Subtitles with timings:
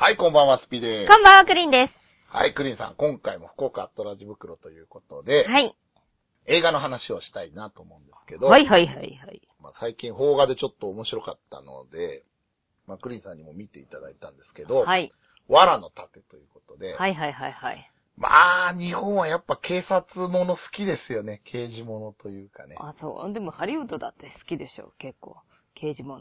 [0.00, 2.32] はい、こんばんは、スピでこんばんは、クリンです。
[2.32, 5.74] はい、クリンさん、今回も福岡アットラジ袋ということで、はい。
[6.46, 9.42] 映画の話をしたいなと思うんですけど、はいはいはいはい。
[9.60, 12.22] まあ、最近邦画でちょっと面白かったので、
[12.86, 15.12] まあ、クリンさんにも見ていただいたんですけど、はい。
[15.48, 17.90] 藁の盾ということで、はいはいはいはい。
[18.16, 21.42] まあ、日本はやっぱ警察もの好きですよね。
[21.46, 22.76] 刑事ものというかね。
[22.78, 23.32] あ、そう。
[23.32, 25.38] でもハリウッドだって好きでしょ、結構。
[25.74, 26.20] 刑事物。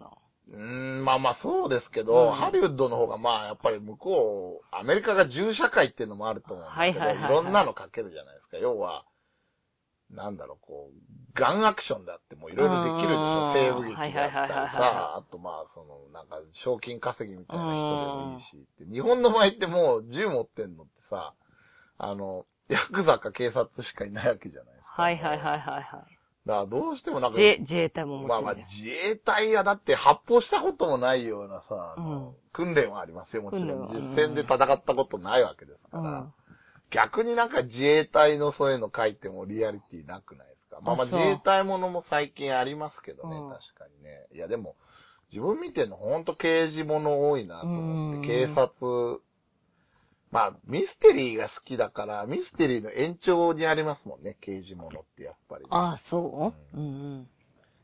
[0.49, 8.57] うーん、まあまあそうですけど、うんハリウッドの方がまあやっぱり向こう、アメリカが銃社会っていうのもあると思うんですけど、はいはいはいはいろんなのかけるじゃないですか。
[8.57, 9.05] 要は、
[10.09, 13.47] なんだろう、こう、ガンアクションだってもいろいろできるでしょ。
[13.47, 21.33] うん西部劇だったりはいはいはいはいはいさ、あとまあその、なんか賞金稼ぎみたいな人でもいいしって、日本の場合ってもう銃持ってんのってさ、
[21.97, 25.01] あの、ヤクザか警察しかいないわけじゃないですか。
[25.01, 26.16] はいはいはいはいはい。
[26.47, 33.89] だからどうしてもなんか、自衛、隊も持ってる、まあまあ、自衛隊はだって発砲したこともないようなさ、うん訓練はありますよ、もちろん。
[33.93, 36.33] 実戦で戦ったことないわけですから、うん。
[36.89, 40.79] 逆になんか自衛隊のそういうの書いてもリアリティなくないですか？
[40.81, 44.25] まあまあ自衛隊ものも最近ありますけどね、うん確かにね。
[44.33, 44.75] いやでも、
[45.31, 49.19] 自分見てるのほんと刑事もの多いなと思って、うん警察、
[50.31, 56.77] まあミステリーが好きだから、ミステリーの延長にありますもんね、刑事ものってやっぱり、あ、そう？
[56.77, 56.87] うんう
[57.19, 57.29] ん。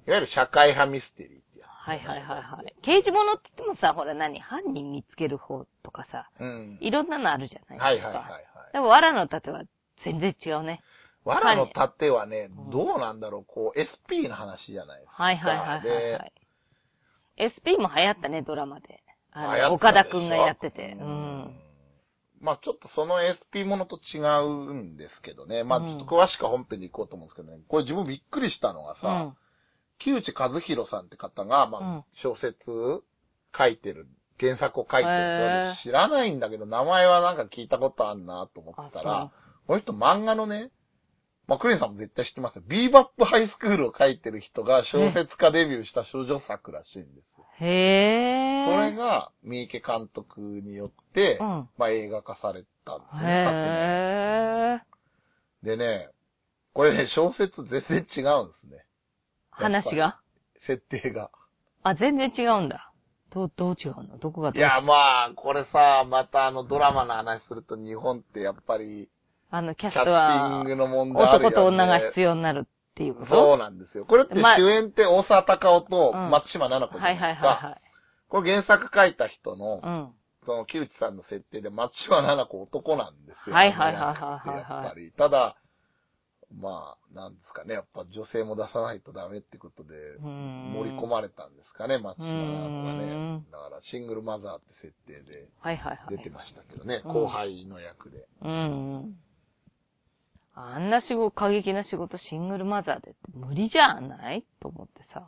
[0.05, 1.69] いわゆる社会派ミステリーってやつ。
[1.69, 2.75] はいはいはいはい。
[2.81, 4.39] 刑事物って言ってもさ、ほら何？
[4.41, 6.77] 犯人見つける方とかさ、うん。
[6.81, 7.85] いろんなのあるじゃないですか。
[7.85, 8.73] はいはいはいはい。
[8.73, 9.63] でも、藁の盾は
[10.03, 10.81] 全然違うね。
[11.23, 15.23] 藁の盾はねうん、どうなんだろう、こう、SP の話じゃないですか。
[15.23, 16.31] はいはいはいはい、はで
[17.37, 17.47] い。
[17.47, 19.01] SP も流行ったね、ドラマで。
[19.31, 20.97] あの、岡田くんがやってて。
[20.99, 21.62] ううんん。
[22.43, 25.63] まあちょっとその SP ものと違うんですけどね。
[25.63, 27.63] まあうんちょっと詳しくは本編で行こうと思うんですけどね。
[27.69, 29.33] これ自分びっくりしたのがさ、うん。
[29.99, 32.55] 木内和弘さんって方が、まうんあ小説
[33.57, 34.07] 書いてる、
[34.39, 39.31] 原作を書いてるそれ知らないんだけど、名前はなんか聞いたことあんなと思ってたあら、
[39.65, 40.71] この人漫画のね、
[41.47, 42.63] まあ、クリンさんも絶対知ってますよ。
[42.67, 47.32] ビーバップハイスクールを書いてる人が小説家デビューした少女作らしいんです。
[47.59, 48.73] へー。
[48.73, 54.79] それが、三池監督によって、うんまあ、映画化されたんですね、へー。
[54.79, 54.87] 作
[55.63, 56.09] 品でね、
[56.73, 58.85] これね、小説全然違うんですね。
[59.51, 60.19] 話が？
[60.65, 61.29] 設定が。
[61.83, 62.91] あ、全然違うんだ。
[63.31, 64.17] どう、どう違うの？
[64.17, 69.09] どこがどいうや、まあ、これさ、またあの、ドラマの話すると日本ってやっぱり、
[69.51, 71.55] あの、キャキャストはィン、グの問題あるよ、ね。
[71.55, 73.31] 男と女が必要になるっていうこと？
[73.33, 74.05] そうなんですよ。
[74.05, 77.47] これってまあ主演って大沢たかおとうん松島菜々子じゃはないいですか。
[77.47, 77.81] はいはい
[78.29, 79.81] これ原作書いた人の、はい。
[79.81, 80.09] うん。
[80.45, 83.55] その木内さんの設定で松島菜々子男なんですよ。
[83.55, 85.11] はいはいはいはいはいあの役ってやっぱり。
[85.11, 85.55] ただ、
[86.59, 87.75] まあ、なんですかね。
[87.75, 93.45] やっぱ女性も出さないとダメってことで、盛り込まれたんですかね、松島菜々子がねん。
[93.51, 96.17] だからシングルマザーって設定ではいはいはい。
[96.17, 97.03] 出てましたけどね。
[97.05, 98.25] うん後輩の役で。
[98.41, 98.55] うんう
[98.97, 99.15] ん。
[100.55, 104.45] あんな仕事、過激な仕事シングルマザーで無理じゃない？
[104.61, 105.25] と思ってさ。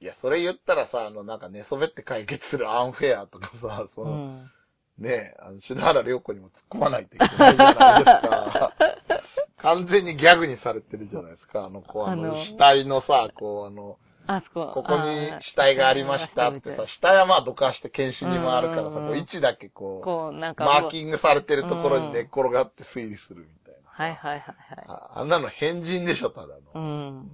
[0.00, 4.50] いや、それ言ったらさ、あの、なんか寝そべって解決するアンフェアとかさ、 そうの、ん。
[4.98, 8.72] ねえ、あの、篠原涼子にも突っ込まないといけないじゃないですか。
[9.58, 11.64] 完全にギャグにされてるじゃないですか。
[11.64, 13.98] あの、こう、あの、死体のさ、こう、あの、
[14.28, 14.72] あそこ。
[14.74, 20.64] ここに死体がありましたってさ、死体はまあどかして検視に回るからさ、こう位置だけこう、こう、なんか。
[20.64, 23.67] マーキングされてるところに寝っ転がって推理するみたいな。
[23.98, 24.84] はいはいはいはい。
[24.86, 26.72] ああんなの変人でしょ、ただの。
[26.72, 27.30] うん。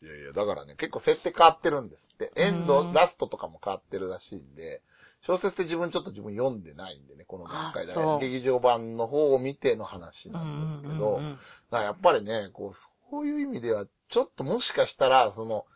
[0.00, 2.32] いやいや、だからね、結構設定変わってるんですって。
[2.36, 4.80] エンド、うんラストとかも変わってるらしいんで、
[5.26, 8.20] 小説って自分ちょっと自分読んでないんでね、この段階であそう。
[8.20, 11.38] 劇場版の方を見ての話なんですけど、うんうんうん
[11.70, 15.66] だからやっぱりね、こう、そういう意味では、ちょっともしかしたら、その、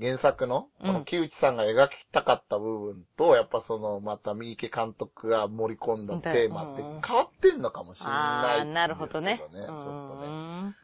[0.00, 9.38] 原作の、この木内さんが描きたかった部分と、やっぱその、また三池監督が盛り込んだテーマって変わってんのかもしれないああ、なるほどね。
[9.40, 10.26] ちょっとね。
[10.26, 10.76] うん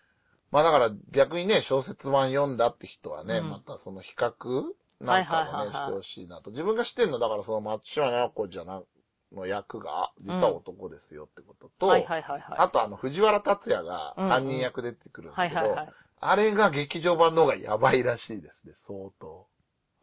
[0.50, 4.62] まあだから逆にね、小説版読んだって人はね、うんまたその比較
[5.00, 6.52] なんかもね、してほしいなと。
[6.52, 8.80] 自分が知ってんの、だからその松島奈々子じゃな、
[9.34, 12.58] の役が、実は男ですよってことと、はいはいはいはい。
[12.58, 15.76] あとあの、藤原達也が犯人役で出てくるんですけど。
[16.20, 19.46] あれが劇場版の方がやばいらしいですね、相当。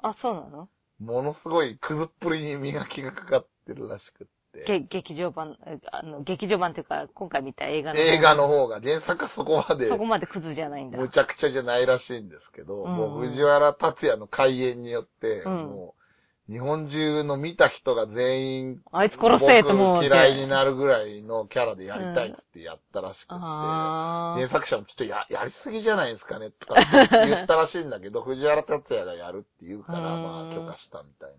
[0.03, 0.69] あ、そうなの？
[0.99, 4.65] ものすごいくずっぷりに磨きがかかってるらしくって。
[4.67, 7.99] げ劇場版、えあの、劇場版っていうか、今回見た映画の。
[7.99, 10.99] 映画の方が原作はそこまでそこまでクズじゃないんだ。
[10.99, 16.00] むちゃくちゃじゃないらしいんですけど、うんもう藤原達也の開演によって、うんもう
[16.51, 26.75] 日本中の見た人が全員、あいつ殺せと思う僕嫌いになるぐらいのキャラでやりたいってやったらしくて、あ原作者もちょっとや、やりすぎじゃないですかね、とか
[27.25, 31.31] 言ったらしいんだけど、 藤原達也がやるって言うから、うんまあ許可したみたい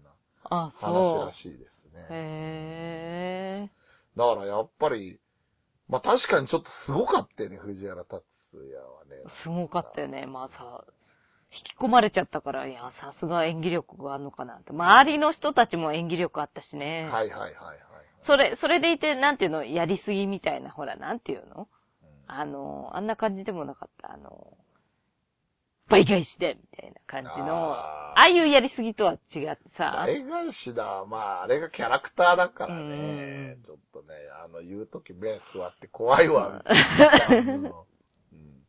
[0.51, 1.33] な話ら。
[1.35, 2.07] しいですね。
[2.09, 3.71] へ
[4.17, 5.21] だからやっぱり、
[5.91, 8.25] まあ確かにちょっとすごかったよね、藤原達
[8.55, 9.31] 也はね。
[9.43, 10.25] すごかったよね。
[10.25, 10.85] まあさ、
[11.53, 14.71] 引き込まれちゃったから、いや、さすが演技力があるのかなって。
[14.73, 17.09] 周りの人たちも演技力あったしね。
[17.13, 17.79] はいはいはいはい。
[18.27, 21.69] それ、それでいて、なんていうの、やりすぎみたいな、ほら、なんていうの？
[22.03, 24.13] うんあの、あんな感じでもなかった。
[24.13, 24.57] あの、
[25.89, 31.05] 倍返しで、みたいな感じの、あーああいうやりすぎとは違ってさ、倍返しだ。
[31.07, 33.59] まあ、あれがキャラクターだからうんね。
[33.67, 37.87] ちょっとね、あの、言うとき目座って怖いわ、 みたいなの
[38.33, 38.65] うん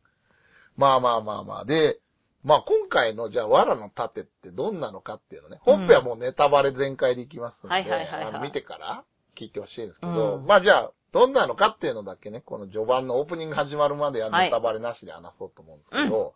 [0.76, 1.64] まあまあまあまあ。
[1.64, 2.00] で、
[2.44, 5.58] まあ今回の、じゃあ、藁の盾ってどんなのかっていうのね。
[5.62, 8.24] 本編はもうネタバレ全開でいきますので、はいはいはいはい。
[8.24, 9.04] あの見てから
[9.38, 10.46] 聞いてほしいんですけど、うん。
[10.46, 16.34] まあじゃあ、どんなのかっていうのだけね、この序盤のオープニング始まるまでははいネタバレなしで話そうと思うんですけど、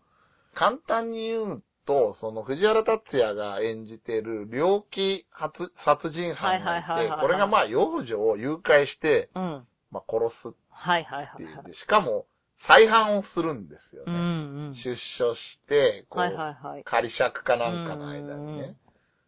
[0.55, 9.67] 簡単に言うと、その藤原達也が演じてる猟奇発殺人犯がいてはいはいはいはいは、いこれがまあ幼女を誘拐して、うん。
[9.91, 11.37] まあ殺すっはいはいはいはい。
[11.37, 11.53] てい。
[11.53, 12.27] うんで、しかも
[12.67, 14.21] 再犯をするんですようんね。
[14.69, 14.75] うん。
[14.75, 15.39] 出所し
[15.69, 16.85] て、こう、はいはいはい。
[16.85, 18.77] 仮釈かなんかの間にうんね。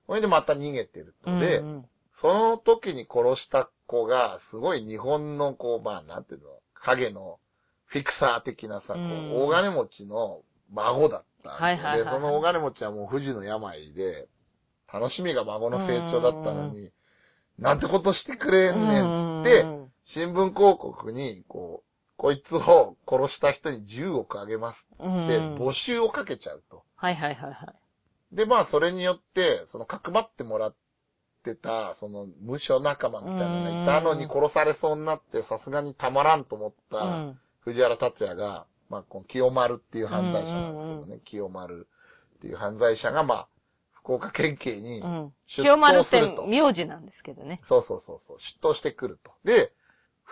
[0.06, 1.30] それでまた逃げてると。
[1.30, 1.84] うんで、うん
[2.20, 7.38] その時に殺した子が、すごい日本のこう、まあなんていうの、影の
[7.86, 11.64] フィクサー的なさ、こううん大金持ちの孫だったんですよ。
[11.64, 14.28] はいはいその大金持ちはもう不治の病で、
[14.92, 16.90] 楽しみが孫の成長だったのに、
[17.58, 19.80] なんてことしてくれんねんっつって、うん
[20.12, 21.89] 新聞広告に、こう、
[22.20, 26.82] こいつを殺した人に10億あげますうんって、募集をかけちゃうと。
[26.96, 27.74] はいはいはいは
[28.30, 28.36] い。
[28.36, 30.74] で、まあ、それによって、その、かくまってもらっ
[31.44, 37.40] てた、その、無所仲間みたいなのがいたのに殺されそうになって、さすがにたまらんと思っうた、ん。
[37.60, 41.86] 藤原達也が、まあ、この清丸っていう犯罪者なんですけどね、清丸
[42.36, 43.48] っていう犯罪者が、まあ、
[43.94, 45.32] 福岡県警にうん。
[45.56, 46.46] 出清丸って頭すると。
[46.46, 47.62] 名字なんですけどね。
[47.66, 49.32] そうそうそうそう、出頭してくると。
[49.44, 49.72] で、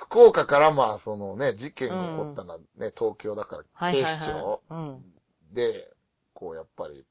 [0.06, 4.62] 福岡からまあ、そのね、事件が起こったのはね、東京だから、警視庁。
[4.70, 5.04] うん。
[5.54, 5.92] で、
[6.34, 7.04] こうやっぱり、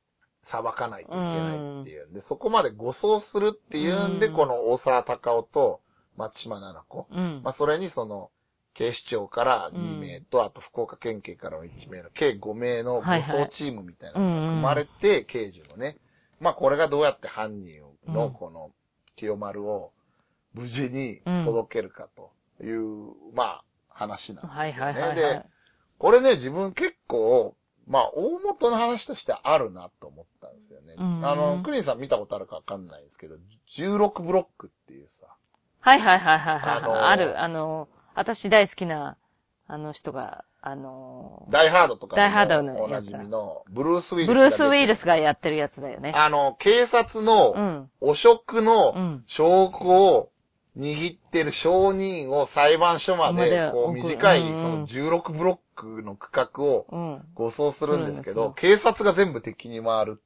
[0.49, 5.81] 裁かないといけないっていうんで、そこまで護送するっていうんで、うんこの大沢隆夫と
[6.15, 7.07] 松島奈々子。
[7.11, 7.41] うん。
[7.43, 8.31] まあ、それにその、
[8.73, 15.97] 警視庁から2名と、あと福岡県警からの1名の、計5名の護送チームみたいなのが組まれて、刑事のね。
[16.39, 18.71] まあ、これがどうやって犯人うんのこの、
[19.15, 19.91] 清丸を
[20.53, 22.29] 無事に届けるかと
[22.63, 24.55] いう、まあ、話なんですよね。
[24.55, 25.45] はいはいはいはでい。
[25.99, 27.55] これね、自分結構、
[27.87, 30.95] まあ、大元の話としてあるなと思ったんですよね。
[30.97, 33.35] うんあの、クリンさん見たことあるかわかんないんですけど、
[33.77, 35.27] 16ブロックっていうさ、
[35.79, 36.77] はいはいはいはいはい。
[36.77, 39.17] あのーある、あの、私大好きな、
[39.67, 46.11] あの人が、あの、ダイハードとかダイハードでもおなじみの、ブルース・ウィルスブルース・ウィルススがやってるやつだよね。
[46.15, 47.91] あの、警察うのん。
[48.01, 49.23] 汚職うのん。
[49.27, 50.31] 証拠を
[50.77, 57.25] 握ってる証人を裁判所ままでで、こう短い、その16ブロックの区画をうん。
[57.33, 60.21] 護送するんですけど、う警察が全部敵に回る。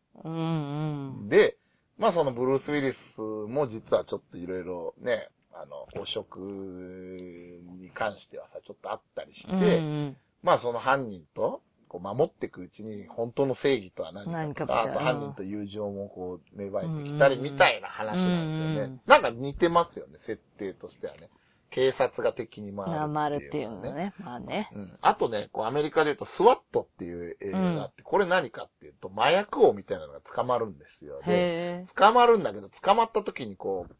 [1.29, 1.57] で、
[1.97, 10.17] まあそのブルース・ウィリスも実はちょっといろいろね、あの、汚職に関してはさ、ちょっとあったりして、うん。
[10.43, 18.81] まあその犯人と、こう守っていくうちに本当の正義とは何かとか、あと犯人と友情もこう芽生えてきたりみたいな話なんですよね。
[18.83, 21.29] うんなんか似てますよね、設定としてはね。
[21.69, 24.13] 警察が敵に回るなまるっていうのね。
[24.19, 24.69] まあね。
[24.73, 24.97] うん。
[25.01, 31.21] あとね、こうアメリカで言うと、スワットっていう映画があって、これ何かっていうと、麻薬王みたいなのが捕まるんですよ。
[31.25, 31.85] で。
[31.95, 33.95] 捕まるんだけど、捕まった時にこう、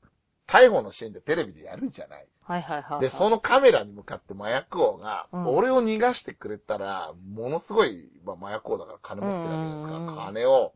[0.51, 2.27] 逮捕のシーンでテレビでやるじゃない。
[2.41, 3.01] はいはいはい。
[3.01, 10.73] で、そのカメラに向かって麻薬王が、うん俺を逃がしてくれたら、ものすごい、まあ、麻薬王だから金持ってるわけですから、金を、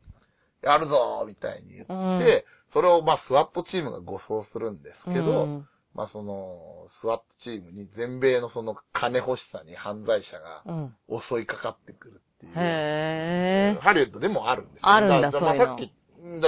[0.61, 10.95] やるぞーみたいに言って、うんそれをまあ、スワットチームが護送するんですけど、うんまあその、スワットチームに全米のその金欲しさに犯罪者がうん。
[11.29, 12.51] 襲いかかってくるっていう。
[12.51, 13.79] へえ。
[13.81, 14.89] ハリウッドでもあるんですよ。
[14.89, 15.89] あるんだからまあさっき、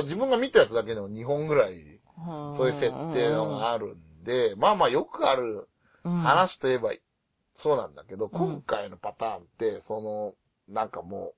[0.04, 1.97] 自分が見たやつだけでも2本ぐらい、
[2.58, 5.68] そういう設定のがあるんで、まあまあよくある
[6.04, 6.22] うん。
[6.22, 6.92] 話といえば
[7.62, 8.32] そうなんだけど、うん。
[8.32, 10.34] 今回のパターンって、その、
[10.68, 11.34] なんかも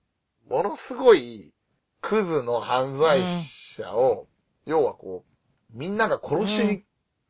[0.49, 1.53] う、ものすごい
[2.01, 3.21] クズの犯罪
[3.77, 4.27] 者を、
[4.65, 5.23] 要はこ
[5.73, 6.83] う、みんなが殺しに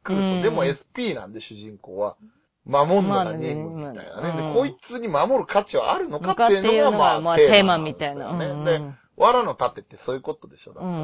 [0.04, 0.42] 来ると、うん。
[0.42, 2.18] でも SP なんで主人公は、
[2.66, 4.54] 守るのが任務みたいなね。
[4.54, 8.32] で、こいつに守る価値はあるのかっていうのが、ままあ、あ、テーマみたいな。
[8.32, 8.82] うんうんで、
[9.18, 10.74] 藁の盾ってそういうことでしょ。
[10.74, 11.00] だからさ、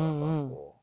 [0.50, 0.76] こ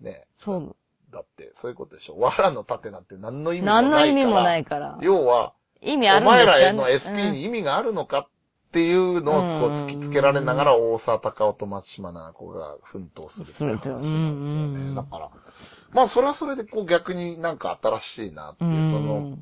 [0.00, 0.26] う、ね。
[0.38, 0.76] そう。
[1.16, 3.90] だって、そういうことでしょ藁の盾なんて何の意味もないから。
[3.90, 4.98] 何の意味もないから。
[5.00, 8.28] 要は、意味あおるんですか前らへの SP に意味があるのかっ
[8.72, 14.12] ていうのをこう突きつけられながら、大沢たかおと松島奈々子が奮闘するっていう話なんですよ
[14.84, 14.92] ね。
[14.92, 15.30] んだから、
[15.92, 19.38] まあそれはそれでこう逆になんか新しいなっていう、その、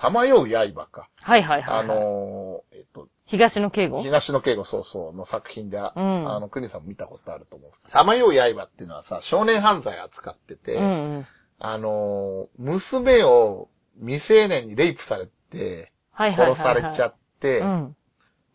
[0.00, 1.08] さまよう刃か。
[1.16, 1.84] はいはいはい、はい。
[1.84, 4.02] あ、のーえっと、東野敬吾？
[4.02, 5.92] 東野敬吾そうそうの作品で、んあ
[6.40, 11.26] の、国さんも見たことあると思うんですけど、さまよう刃っていうのはさ、少年犯罪扱ってて、うんうん。
[11.58, 13.68] あのー娘を
[13.98, 16.56] 未成年にレイプされて、殺はい。
[16.56, 17.96] されちゃって、うん。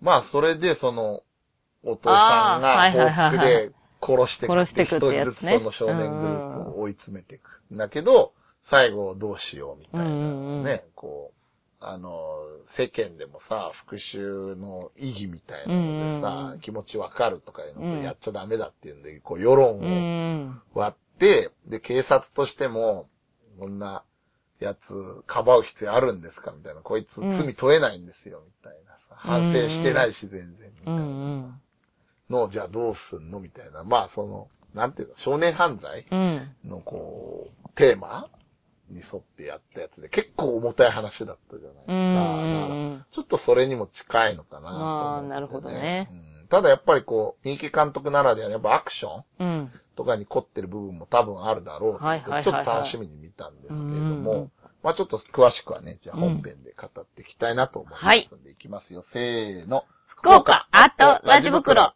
[0.02, 1.22] まあ、それで、その、
[1.84, 7.62] お父さんが報復で殺していく殺していくって一人ずつその少年グループを追い詰めていく。
[7.74, 8.34] んだけど、
[8.70, 11.35] 最後どうしようみたいなね、こう、
[11.80, 12.40] あの、
[12.78, 20.62] 世間でもさ、復讐の意義みたいなのでうんうんうさん、気持ちわかるとかいうのうんとやっちゃダメだっていうんで、こう、世論うをん。
[20.74, 23.08] 割って、で、警察としても、
[23.60, 24.04] こんな
[24.60, 24.80] やつ、
[25.28, 26.82] かばう必要あるんですかみたいな。
[26.82, 29.16] こいつうん罪問えないんですよ、みたいなさ。
[29.16, 30.72] 反省してないし、全然。
[30.72, 31.12] みたういなんう
[31.48, 31.62] ん。
[32.30, 33.84] の、じゃあどうすんのみたいな。
[33.84, 36.56] まあ、その、なんていうの、少年犯罪うん。
[36.66, 38.30] のこう、テーマ
[38.90, 41.94] に沿ってやったやつで、結構重たい話だったじゃないですか。
[41.94, 49.72] うんだからちょっとそれにも近いのかなと思って、あーなるほどねうんただやっぱりこう、三池監督ならではのやっぱアクションうん。
[49.96, 54.52] とかに凝ってる部分も多分あるだろうちょっと楽しみに見たんですけれどもん、
[54.84, 58.00] まあちょっと詳しくはね、じゃあ本編で語っていきたいなと思いま
[58.30, 59.04] すんで、いきますよ。
[59.14, 59.86] せーの。
[60.08, 61.94] 福岡、あと、ラジ袋。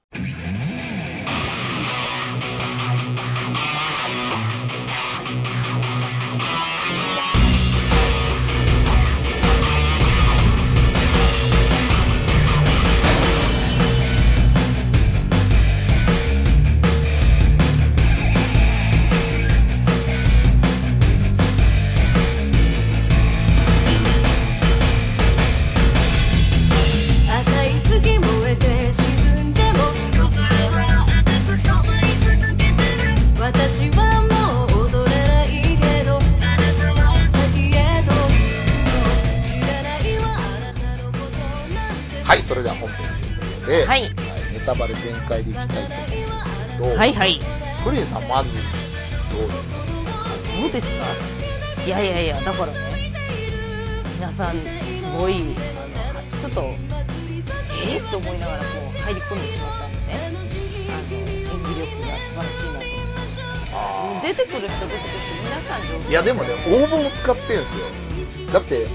[66.09, 68.51] いや、でもね、応募を使ってるんですよ。
[68.51, 68.87] だって、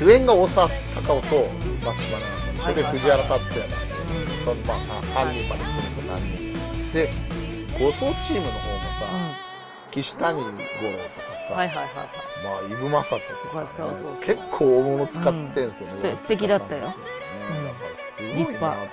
[0.00, 1.28] 主演が大沢たかおと
[1.84, 7.12] 松島奈々さん、それで藤原竜也なんで、うんそのまあ、3人まで来ると何人で、
[7.76, 9.92] 護送チームの方もさ、うん。
[9.92, 12.26] 岸谷五郎とかさ、はいはいはいはい。
[12.40, 15.22] まあ、イブマサトとか、ねそうそうそう結構大物使っ
[15.52, 16.08] てんすよね。
[16.08, 17.04] うん素敵だったよだから
[18.16, 18.88] すごいなと思っ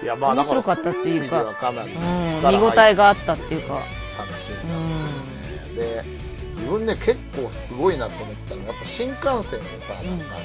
[0.00, 0.04] て。
[0.04, 3.82] いや、面白かったっていうかかなりうん、力見応えがあったっていうか。
[4.18, 4.74] 楽しうみだったん。
[4.74, 4.77] で、自
[6.68, 10.38] 分ね、結構すごいなと思ったのが、やっぱ新幹線でさ、うんなんかあ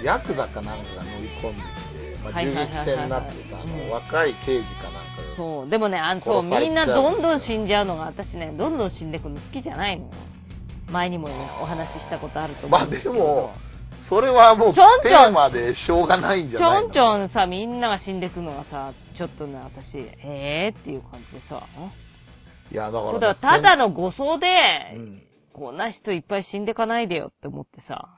[0.00, 5.68] の、ヤクザかなんかが乗り込んできて、まあ、銃撃戦になってさ、あのうん若い刑事かなんかが、そう。
[5.70, 10.12] でもね、あの、そう、みんなどんどん死んじゃうのが、私ね、どんどん死んでくの好きじゃないのよ。
[10.90, 13.14] 前にもね、お話ししたことあると思まあうんですけど。
[13.14, 13.52] でも、
[14.08, 16.88] それはもうテーマでしょうがないんじゃちょないの？
[16.88, 21.62] んちょんさ、みんなが死んでくのがさ、ちょっとね、私、えーっていう感じでさ。
[22.72, 24.46] いや、だから、そうだただの誤送で、
[24.96, 25.22] うん。
[25.52, 28.08] こんな人いっぱい死んでかないでよって思ってさ。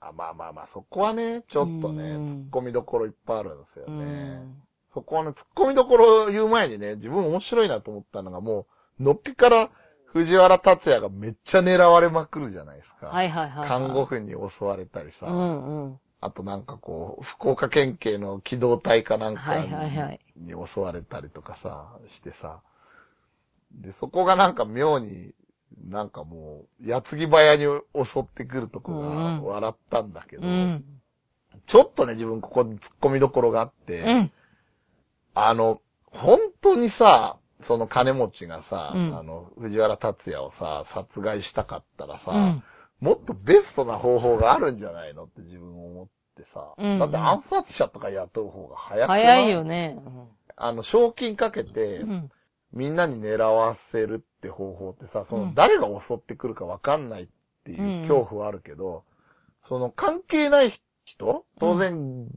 [0.00, 4.04] あまあまあまあ、そこはね、ちょっとね、うん突っ込みどころいっぱいあるんですようね。
[4.36, 4.62] ん。
[4.94, 8.66] そこはね、突っ込みどころを言う前にね、自分面白いなと思ったのがも
[8.98, 9.70] う、のっぴから
[10.06, 13.08] 藤原達也がめっちゃ狙われまくるじゃないですか。
[13.08, 13.68] はいはいはいはい。
[13.68, 16.00] 看護婦に襲われたりさ、うんうん。
[16.20, 19.56] あとなんかこう、福岡県警の機動隊かなんか
[20.36, 22.62] に襲われたりとかさ、してさ、
[23.72, 25.34] で、そこがなんか妙に、
[25.88, 30.84] なんかもう、矢継ぎ早に襲ってくるとこがうん笑ったんだけど、うん。
[31.68, 34.32] ちょっとね、自分ここで突っ込みどころがあって、うん。
[35.34, 42.62] あの、本当にさ、その金持ちがさ、うんあの、藤原達也をさ、殺害したかったらさ、うん。
[43.00, 46.06] もっとベストな方法があるんじゃないのって自分思っ
[46.36, 49.22] てさ、うんだって暗殺者とか雇う方が早くない？
[49.22, 49.98] 早いよね。
[50.56, 52.30] あの、賞金かけて、うん。
[52.72, 57.28] みんなに狙わせるって方法ってさ、そうんの誰が襲ってくるかわかんないっ
[57.64, 59.04] ていう恐怖はあるけど、
[59.68, 62.28] その関係ない人当然、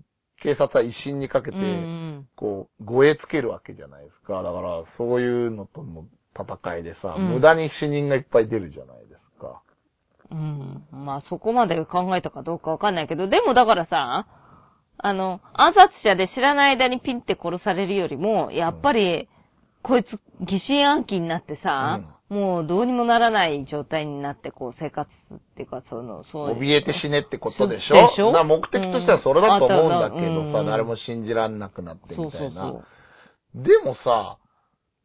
[0.42, 1.58] 警察は威信にかけて。
[2.36, 4.42] こう、護衛つけるわけじゃないですか。
[4.42, 9.62] だから、そういうのとの戦いでさ、うん無駄に死人がいっぱい出るじゃないですか。
[10.32, 10.86] うん。
[10.92, 14.28] まあ、そこまで考えたかどうかわかんないけど、でもだからさ、
[14.98, 19.30] あの、暗殺者で知らない間にピンって殺されるよりも、やっぱり、
[19.82, 26.60] こいつ疑心暗鬼になってさ、もうどうにもならない状態になって、こう、生活っていうか、その、そう。
[26.60, 27.96] 怯えて死ねってことでしょ？
[27.96, 28.32] でしょ？
[28.44, 32.62] 目的としてはそれだと思うんだけどさ、うん誰も信じらんなくなってみたいな。
[32.70, 32.84] そ
[33.56, 33.64] う。
[33.64, 34.38] でもさ、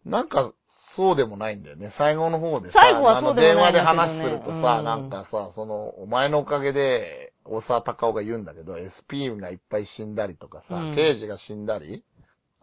[0.05, 0.53] なんか、
[0.97, 1.93] そうでもないんだよね。
[1.97, 12.05] 最後の方でさ、最後はそうでもないねあの電話で話するとさ、うんなんかさ、その、お前のおかげで、大沢たかおが言うんだけど、SP がいっぱい死んだりとかさ、うん刑事が死んだり、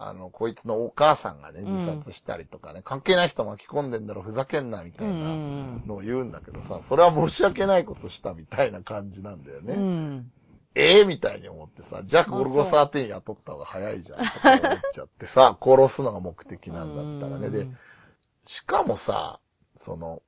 [0.03, 9.73] あの、こいつのお母さんがね、うん自殺したりとかね、関係ない人巻き込んでんだろ、ふざけんな、みたいうんうなんのを言うんだけどさ、それは申し訳ないことしたみたいな感じなんだよね。
[9.73, 10.31] うん。
[10.73, 17.49] ええみたいに思ってさ、じゃあゴルゴ13雇った方が早いじゃんとか思っちゃってさ、殺すのが目的なんだったらね。
[17.49, 17.65] で、
[18.47, 19.39] しかもさ、
[19.85, 20.21] その、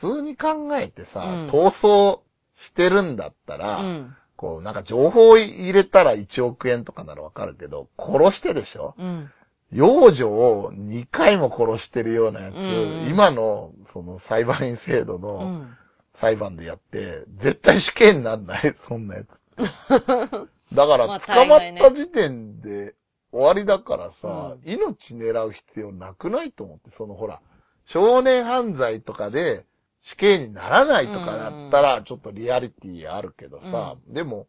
[0.00, 2.22] 普通に考えてさ、うん逃走
[2.68, 4.16] してるんだったら、うん。
[4.36, 8.94] こう、なんか情報入れたら1億円とかならわかるけど、殺してでしょ？
[8.98, 9.30] うん。
[9.72, 15.76] 幼女を2回も殺してるようなやつ、うん今の、その裁判員制度うのん。
[16.20, 18.76] 裁判でやって、絶対死刑になんない？
[18.88, 19.28] そんなやつ。
[20.74, 22.94] だから、まあ捕まった時点で
[23.32, 27.40] 終わりだからさ、う命狙う必要なくないと思って、そのほら、
[27.86, 29.64] 少年犯罪とかで
[30.10, 34.46] 死刑にならないとかだったら、ちょっとリアリティあるけどさ、でも、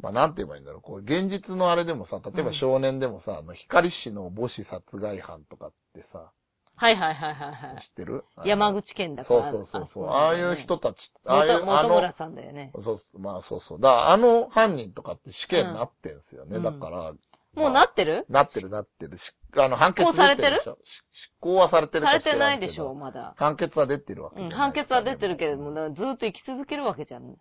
[0.00, 6.32] まあなんて言えばいいんだろう、こう、現実のあれでもさ、例えば少年でもさ、あの、光市の母子殺害犯とかってさ、
[6.76, 7.90] はいはいはいはいはい知。
[7.90, 8.24] ってる？
[8.46, 9.52] 山口県だかそうら。
[9.52, 10.06] そうそうそう。
[10.06, 12.72] あああいう人たち、ああいう、元あの元村、さんだよね。
[12.74, 13.80] そうそう、まあそうそう。
[13.80, 16.56] だあの犯人とかって死刑になってんすよね。
[16.56, 17.12] うんだから。
[17.54, 18.26] もうなってる？
[18.28, 19.18] なってるなってる。
[19.18, 19.22] し
[19.56, 20.60] あの、判決執行されてる？
[20.64, 20.72] 執
[21.40, 23.34] 行はされてるかされてないでしょ、まだ。
[23.36, 27.36] 判決は出てるわけじうん、判決は出てるけれども、ずっと生き続けるわけじゃん。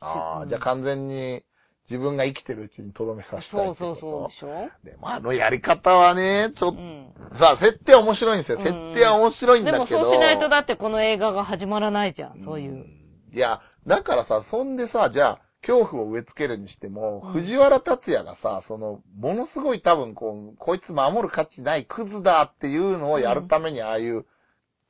[0.00, 1.44] ああ、うんじゃあ完全に
[1.90, 4.70] 自分が生きてるうちにとどめさせたいそうそうそうでしょ？
[4.84, 7.12] でもあのやり方はね、ちょっと、うん。
[7.38, 8.58] さあ、設定は面白いんですよ。
[8.58, 9.98] うん設定は面白いんでだけど。
[9.98, 12.72] もそうしないとだってこの映画が始まらないじゃん、そういう。
[12.72, 12.86] ん
[13.34, 24.26] いや、だからさ、そんでさ、じゃあ、恐怖を植え付けるにしても、うん藤原達也がさ、その、ものすごい多分こう、こいつ守る価値ないクズだっていうのをやるために、ああいう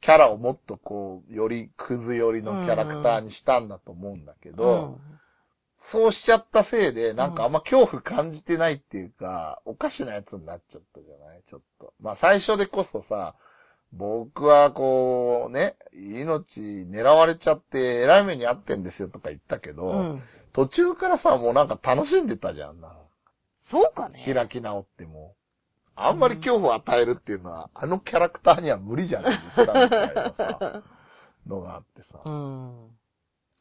[0.00, 4.98] キャラをもっとこう、よりクズ寄りのキャラクターにしたんだと思うんだけど、
[5.92, 11.42] そうしちゃったせいで、なんかあんま恐怖感じてないっていうか、おかしなやつになっちゃったじゃない？
[11.48, 11.92] ちょっと。
[12.00, 13.34] まあ最初でこそさ、
[13.92, 20.22] 僕はこうね、命狙われちゃって偉い目に遭ってんですよとか言ったけど、うん。
[20.56, 20.66] うん。
[20.66, 22.96] 途中からさ、もうなんか楽しんでたじゃんな。
[23.70, 24.22] そうかね。
[24.24, 25.34] 開き直っても。
[25.94, 30.82] あんまり恐怖を与えるっていうのは、あのキャラクターには無理じゃないですか、みたいなさ、
[31.46, 32.20] のがあってさ。
[32.24, 32.88] うん。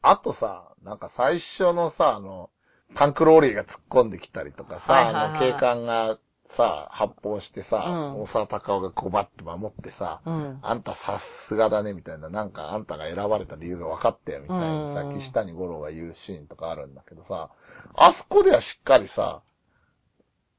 [0.00, 2.50] あとさ、なんか最初のさ、あの、
[2.96, 6.18] タンクローリーが突っ込んできたりとかさ、はいはいはいあの警官が
[6.56, 10.58] さ、発砲してさ、うん大沢たかおがこうバッて守ってさ、うん。
[10.62, 17.50] あんたさすがだね、みたいな、なんかあんたが選ばれた理由が分かったよ、みたいな、うんさっき下に五郎が言うシーンとかあるんだけどさ、
[17.94, 19.42] あそこではしっかりさ、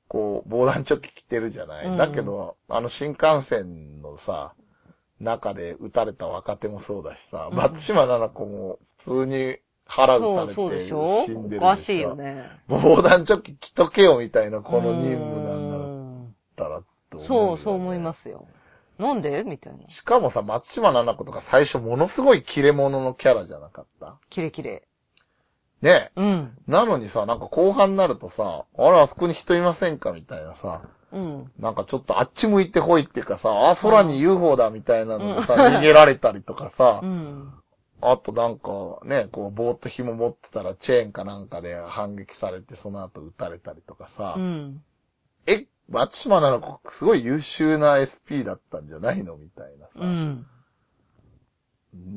[0.07, 4.53] こう、防弾チョッキ着てるじゃない、うんだけど、あの新幹線のさ、
[5.19, 11.25] 中で撃たれた若手もそうだしさ、うん松島奈々子も普通に腹撃たれそう、そうでてしょ？
[11.27, 11.65] 死んでしょ。
[11.65, 12.43] おかしいよね。
[12.67, 15.42] 防弾チョッキ着とけよみたいなこの任務
[16.53, 18.47] ったらって思そう、そう思いますよ。
[18.99, 19.43] なんで？
[19.43, 19.79] みたいな。
[19.89, 24.19] しかもさ、松島奈々子とか最初ものすごい切れ者のキャラじゃなかった？
[24.29, 24.83] キレキレ。
[25.81, 26.57] ねうん。
[26.67, 30.11] なのにさ、なんか後半になるとさ、あれあそこに人いませんか？
[30.11, 31.51] みたいなさ、うん。
[31.59, 37.53] なんかちょっとあっち向いてほいっていうかさ、あ、空に UFO だみたいなのでさ、うん逃げられたりとかさ う、ん。
[38.01, 38.69] あとなんか
[39.05, 44.81] ね、こう、ぼーっと紐持ってたらチェーンかなんかで反撃されてその後撃たれたりとかさ、うん。
[45.89, 50.45] え、松島奈々子すごい優秀な SP だったんじゃないのみたいなさ、うん。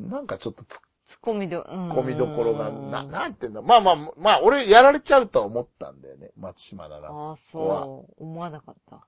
[0.08, 0.68] なんかちょっと突っ
[1.08, 1.92] ツッコミど、うん。
[1.92, 3.62] 込みどころが、な、なんていうんだ。
[3.62, 7.30] まあまあ、まあ、俺やられちゃうとは思ったんだよね、松島奈々子。
[7.30, 8.22] ああ、そう。
[8.24, 8.96] 思わなかった。
[8.96, 9.00] っ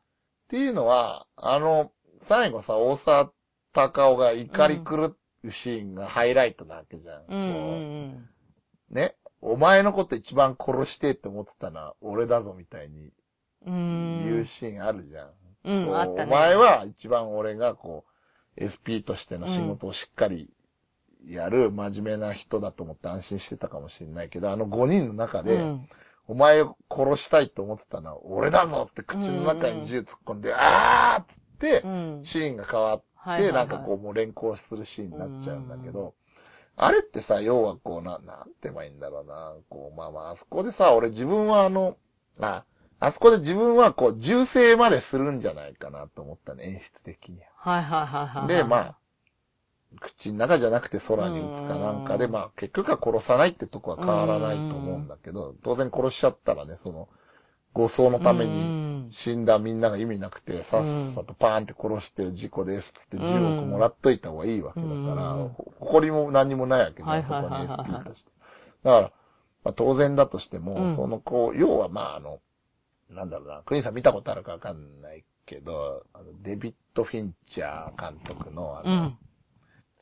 [0.49, 1.90] ていうのは、あの、
[2.29, 3.33] 最後さ、大沢
[3.75, 5.16] たかおが怒り狂う
[5.64, 7.25] シーンがハイライトなわけじゃん。
[7.29, 8.29] うん
[8.90, 9.14] ね。
[9.40, 13.12] お前のこと一番殺してって思ってたのは俺だぞみたいに
[13.68, 14.40] うん。
[14.40, 15.31] うシーンあるじゃん。
[15.64, 16.33] うん、あったね。
[16.33, 18.04] お前、は一番俺がこ
[18.57, 20.50] う、SP としての仕事をしっかり
[21.26, 25.88] やる真面目な人だと思って安心してたかもしれないけど、あの5人の中で、うん。
[26.31, 32.24] お前を殺したいと思ってたのは俺だぞって口の中に銃突っ込んで、あーっつってう、ん。
[32.24, 33.02] シーンが変わっ
[33.38, 36.14] て、ないんかこうもう連行するシーンになっちゃうんだけど、
[36.76, 41.96] あれってさ、要はこうな、なんて言えばいいんだろうな、こう、まあまあ、あそこでさ、俺自分はあの、
[42.40, 42.64] あ、
[43.01, 47.47] あそこで自分はこう、銃声までするんじゃないかなと思ったね、演出的には。
[47.57, 48.49] はいはいはいはい。
[48.49, 48.99] で、まあ、
[50.01, 52.33] 口の中じゃなくて空に撃つかなんかで、うん。
[52.33, 57.09] まあ結局は殺さないってとこは変わらないと思うんだけど、当然殺しちゃったらね、その、
[57.73, 58.55] 護送のためうに
[59.09, 59.11] ん。
[59.25, 63.23] 死んだみんなが意味なくて、さっさとパーンって殺して事故ですってうん。
[63.35, 65.33] 10億もらっといた方がいいわけだから、
[65.79, 67.67] 誇りも何にもないわけじゃん、はいそこにはいはい。
[67.69, 68.31] はい SP として。
[68.85, 69.13] だから、
[69.65, 70.97] まあ、当然だとしても、うん。
[70.97, 72.41] そのこう、要はまああの、
[73.11, 79.18] なんだろうな、クリーンさん見たことあるかわかんないけど、あのデビッド・フィンチャー監督の、あの、うん。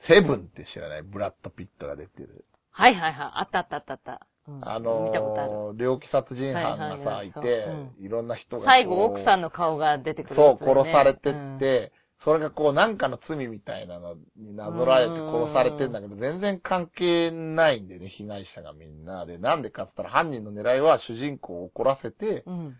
[0.09, 2.45] セブンって知らないブラッド・ピットが出てる。
[2.71, 3.31] はいはいはい。
[3.35, 4.27] あったあったあったあった。
[4.49, 4.79] うんあ。
[4.79, 7.67] のー、猟奇殺人犯がさ、はいいて
[8.01, 8.67] いろんな人が。
[8.67, 11.93] 最後、奥さんの顔が出てくるそう、殺されてうんって、
[12.25, 19.27] それがこう、なんかの罪みたいなのになぞらえて殺されてんだけど、全然関係ないんでね、被害者がみんな。
[19.27, 22.77] で、なんでかって言ったら、犯人の狙いは主人公を怒らせて、うん。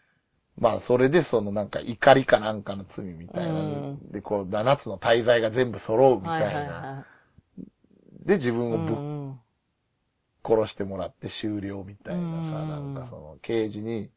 [0.59, 6.51] まあ、それでそのなんか怒りかなんかの罪みたいなうんので、こう、7つの大罪が全部揃うみたはいいな。
[6.51, 7.05] はいは
[8.25, 8.53] で、自い。
[8.53, 9.41] 分をぶっうん
[10.49, 14.11] 殺してもらって終了みたいなさ、うんなんかその、刑事に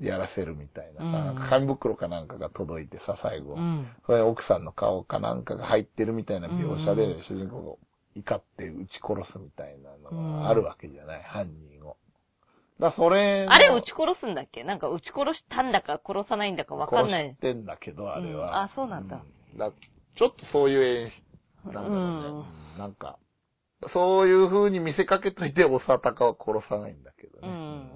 [0.00, 3.54] やらせるみたいなさ、うんなんか紙袋かなんかが届いてさ、最後。
[3.54, 3.86] うん。
[4.06, 11.96] それに奥さんの顔かなんかが入ってるみたいな描写でうん、主人公が怒って撃ち殺すみたいなのがあるわけじゃない、犯人を。
[12.80, 14.62] だそれのあれ、撃ち殺すんだっけ？
[14.64, 17.40] なんか撃ち殺したんだか殺さないんだかわかんない殺し。
[17.40, 18.46] てんだけど、あれは。
[18.48, 19.16] うんあそうなんだ
[19.54, 19.72] うだ
[20.16, 21.10] ちょっとそういう演
[21.66, 21.96] 出なんだろうね。
[22.74, 23.18] うんなんか、
[23.92, 27.48] そういう風に見せかけといて、大沢たかは殺さないんだけどね。
[27.48, 27.90] うん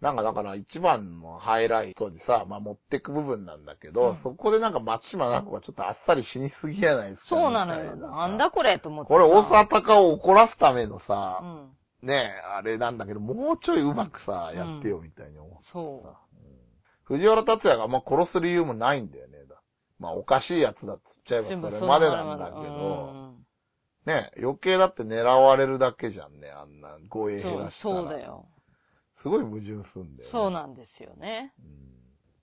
[0.00, 7.28] なんかだから一番のハイライトにさ、まあ持ってく部分なんだけど、うんそこでなんか松島奈子がちょっとあっさり死にすぎやないですか。
[7.30, 7.96] そうなのよ。
[7.96, 9.14] なんだこれと思ってさ。
[9.14, 11.72] これ大沢たかを怒らすためのうさ、ん。
[12.02, 15.72] ねえ、あれなんだけど、もうちょいうまくさ、やってよみたいに思ってさ。
[15.72, 16.16] そ
[17.04, 19.38] 藤原達也があんま殺す理由もないんだよね。
[19.48, 19.62] だ
[19.98, 23.34] まあおかしいやつだっつっちゃえばそれまでなんだけど、
[24.06, 27.94] ねえ、余計だって狙われるだけじゃんね、あんな護衛そう減らしたら。
[27.94, 28.20] そうだ。
[28.22, 28.46] よ。
[29.22, 30.30] すごい矛盾すんだよね。
[30.30, 31.52] そうなんですよね。
[31.58, 31.98] うん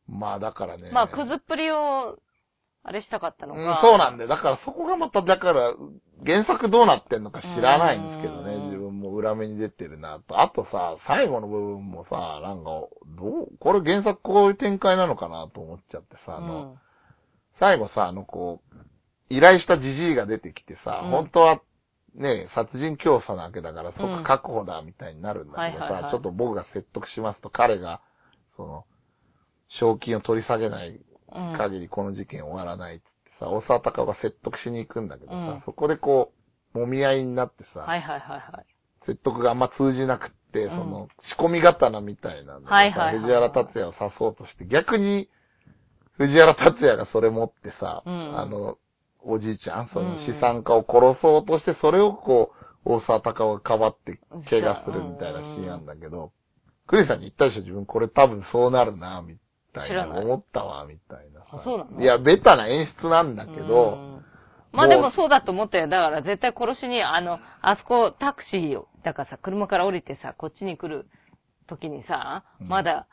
[0.07, 0.91] まあだからね。
[0.91, 2.17] まあ、くずっぷりを、
[2.83, 3.79] あれしたかったのうんか。
[3.81, 4.29] そうなんだよ。
[4.29, 5.73] だからそこがまた、だから、
[6.23, 8.53] 原作どうなってんのか知らないんですけどね。
[9.25, 10.39] 裏目に出てるなと。
[10.41, 12.69] あとさ、最後の部分もさ、なんか、
[13.17, 16.79] どう、これ原作こういう展開なのかなと思っちゃってさ、あの、うん
[17.57, 18.75] 最後さ、あの、こう、
[19.29, 21.61] 依頼したじじいが出てきてさ、うん本当は、
[22.13, 28.01] ね、殺人教唆なわけだから、うん即確保だ、みたいになるんだけどさ、ちょっと僕が説得しますと、彼が、
[28.57, 28.85] その、
[29.69, 30.99] 賞金を取り下げない
[31.33, 31.57] うん。
[31.57, 33.09] 限りこの事件終わらないっつって
[33.39, 36.33] さ、大沢たかおが説得しに行くんだけどさ、うんそこでこ
[36.73, 38.74] う、揉み合いになってさ、はいはいはいはい。
[39.05, 40.69] 説得があんま通じなくって、うん。
[40.69, 45.29] その、仕込み刀みたいなのはいはいはい藤原達也を刺そうとして、逆に、
[46.17, 48.39] 藤原達也がそれ持ってさ、うん。
[48.39, 48.77] あの、
[49.21, 52.51] おじいちゃん、そのうん資産家を殺そうとして、それをこ
[52.85, 56.31] う、大沢たかおがかばって怪我するみたいなシーンなんだけど、
[56.87, 59.37] クリスさんに言ったでしょ、自分これ多分そうなるな、み
[59.73, 61.47] たいな思ったわ、みたいなさ。
[61.61, 61.99] あそうなの？
[61.99, 64.14] いや、ベタな演出なんだけど、うん
[64.75, 65.87] まあでもそうだと思ったよ。
[65.87, 71.07] だから絶対殺しに、あの、あそこタクシーを、だからさ、車から降りてさ、こっちに来る
[71.67, 73.07] 時にさ、うんまだ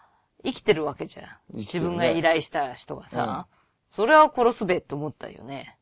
[0.45, 1.23] 生きてるわけじゃ
[1.55, 1.57] ん。
[1.57, 3.47] ね自分が依頼した人がさ、
[3.97, 5.79] それは殺すべって思ったよね。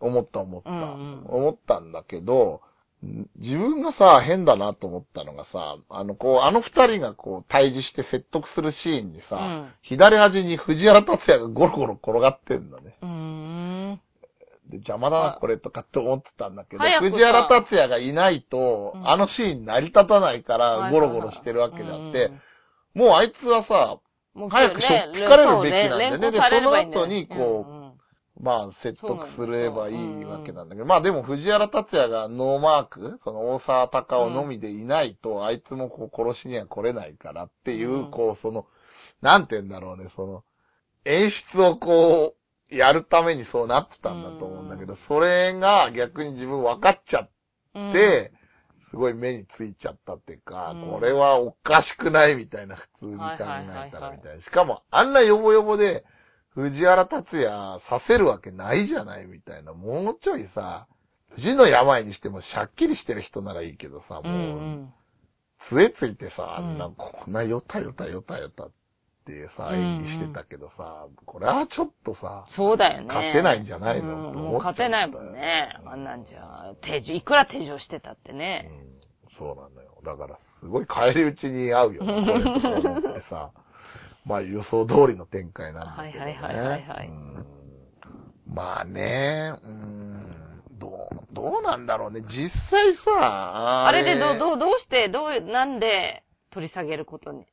[0.00, 2.60] 思った思った、うんうん思ったんだけど、
[3.04, 12.98] ん自分がさ、変だなと思ったのがさ、あの、こう、あの二人がこう、対峙して説得するシーンにさ、うん左端に藤原達也がゴロゴロ転がってんだね。
[13.02, 13.55] うーん。
[14.68, 15.38] で、邪魔だな、あ。
[15.40, 19.08] これとかって思ってたんだけど、藤原達也がいないと、うん。
[19.08, 22.30] あのシーン成り立たないから、ゴロゴロしてるわけであって、
[22.94, 23.98] もうあいつはさ、
[24.50, 26.30] 早くしょっぴかれるべきなんだよね。
[26.30, 38.10] で、その後にこう、う、まあ、説得すればいいわけなんだけど、まあでも藤原達也がノーマーク、その大沢たかおのみでいないと、あいつもこう殺しには来れないからっていう、うん。
[38.10, 38.66] こう、その、
[39.22, 40.44] なんて言うんだろうね、その、
[41.06, 42.35] 演出をこう、
[42.70, 47.30] やるためにそうなってたんだと思うんだけど、それが逆に自分分かっちゃっ
[47.76, 48.32] うんて、
[48.90, 54.42] すごい目についちゃったっていうか、うんこれはおかしくないみたいな、普通に考えたらみたいな。
[54.42, 56.04] しかも、あんなヨボヨボで、
[56.50, 59.74] 藤原達也させるわけないじゃないみたいな。
[59.74, 60.86] もうちょいさ、
[61.34, 64.94] 藤の病にしてもしゃっきりしてる人ならいいけどさ、もう、ん。
[65.68, 68.72] 杖ついてさ、あんな、うんこんなよたよたよたよたっ
[69.26, 73.06] ていうさ、うん演技してたけどさ、これはちょっとさ、そうだよね。
[73.08, 74.30] 勝てないんじゃないの？
[74.30, 75.68] うんもう勝てないもんね。
[75.84, 76.74] あんなんじゃ。
[76.82, 78.70] 手錠、いくら手錠してたってうね。
[78.70, 79.98] ん、そうなのよ。
[80.04, 83.50] だから、すごい返り討ちに合うよね、 これとか思ってさ。
[84.24, 86.24] まあ予想通りの展開なんだけどね。
[86.24, 87.46] はいはいはいはいはいうん
[88.48, 92.20] まあね、うん、どうどうなんだろうね。
[92.22, 97.44] 実際さ、あれでど、どう、どうして、どう、なんで取り下げることに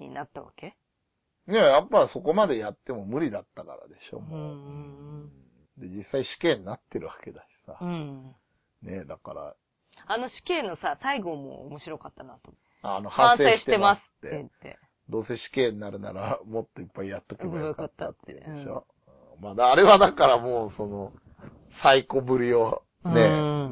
[0.00, 0.74] になったわけ？
[1.46, 4.56] ねやっぱそこまでやっても無理だったからでしょ、うもう。
[4.56, 5.30] ん。
[5.78, 7.84] で、実際死刑になってるわけだしさう。
[7.86, 8.34] ん。
[8.82, 9.54] ねだから、
[10.06, 12.52] あの死刑のさ、最後も面白かったなと。
[12.82, 14.40] あの、反省してますすって。
[14.40, 14.78] って。
[15.08, 18.86] どうせ死刑になるなら、もっといっぱいやっとけばよかったってでしょ。
[19.40, 21.12] まあ、あれはだからもう、その、
[21.82, 23.20] 最高ぶりをね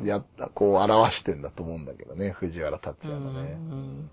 [0.00, 3.52] うん、やった、こう表してんだと思うんだけどね、藤原達也のね。
[3.52, 4.10] うん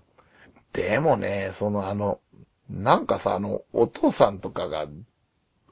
[0.74, 2.20] でもね、そのあの、
[2.68, 4.86] なんかさ、あの、お父さんとかが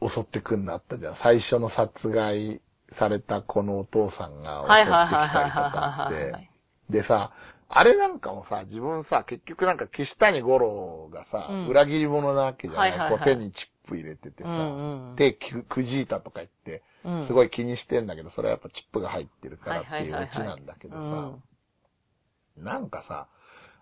[0.01, 1.17] 襲ってくんなったじゃん。
[1.23, 2.61] 最初の殺害
[2.99, 6.09] されたこのお父さんが襲はいってきたりとか。
[6.11, 6.51] って。
[6.91, 7.33] でさ、
[7.69, 11.69] あれなんかもさ、自分さ、結局なんか岸谷五郎がさ、うん。
[11.69, 13.19] 裏切り者なわけじゃない,、はいはいはい。
[13.19, 17.27] こう手にチップ入れててさ、うんうん手くくじいたとか言って、うん。
[17.27, 22.65] すごい気にしてんだけど、それはやっぱチップが入ってるからってはいうオチなんだけどさ、うん。
[22.65, 23.29] なんかさ、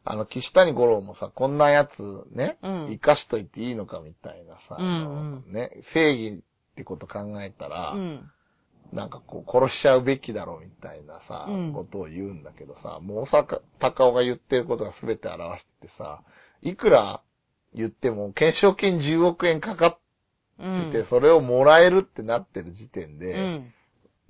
[0.04, 1.90] あの、岸谷五郎もさ、こんなやつ
[2.30, 8.30] ね、うん生かしといていいのかみたいなさ、うんあのね、正義ってこと考えたら、うん。
[8.92, 16.22] なんかこう、殺しちゃうべきだろうみたいなさ、うんことを言うんだけどさ、もう大阪、高尾が言ってることが全て表しててさ、
[16.62, 17.22] いくら
[17.74, 19.98] 言っても、懸賞金10億円かかっ
[20.58, 20.92] うん。
[20.92, 23.74] てて、それをもらえるってなってる時点で、うん。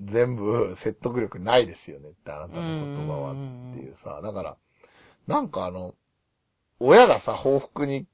[0.00, 3.34] 全部説得力ないですよねって、あなたの言葉はっ
[3.74, 4.56] ていうさ、だから、
[5.26, 5.94] なんかあの、
[6.80, 8.06] 親がさ、報復に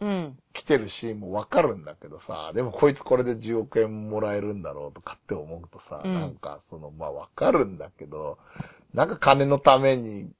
[0.00, 0.38] うん。
[0.52, 8.38] 来てるシーンもわかるんだけどさ、でもこいつこれで10億円もらえるんだろうとかって思うとさ、うんなんかその、まあわかるんだけど、
[8.92, 10.30] なんか金のために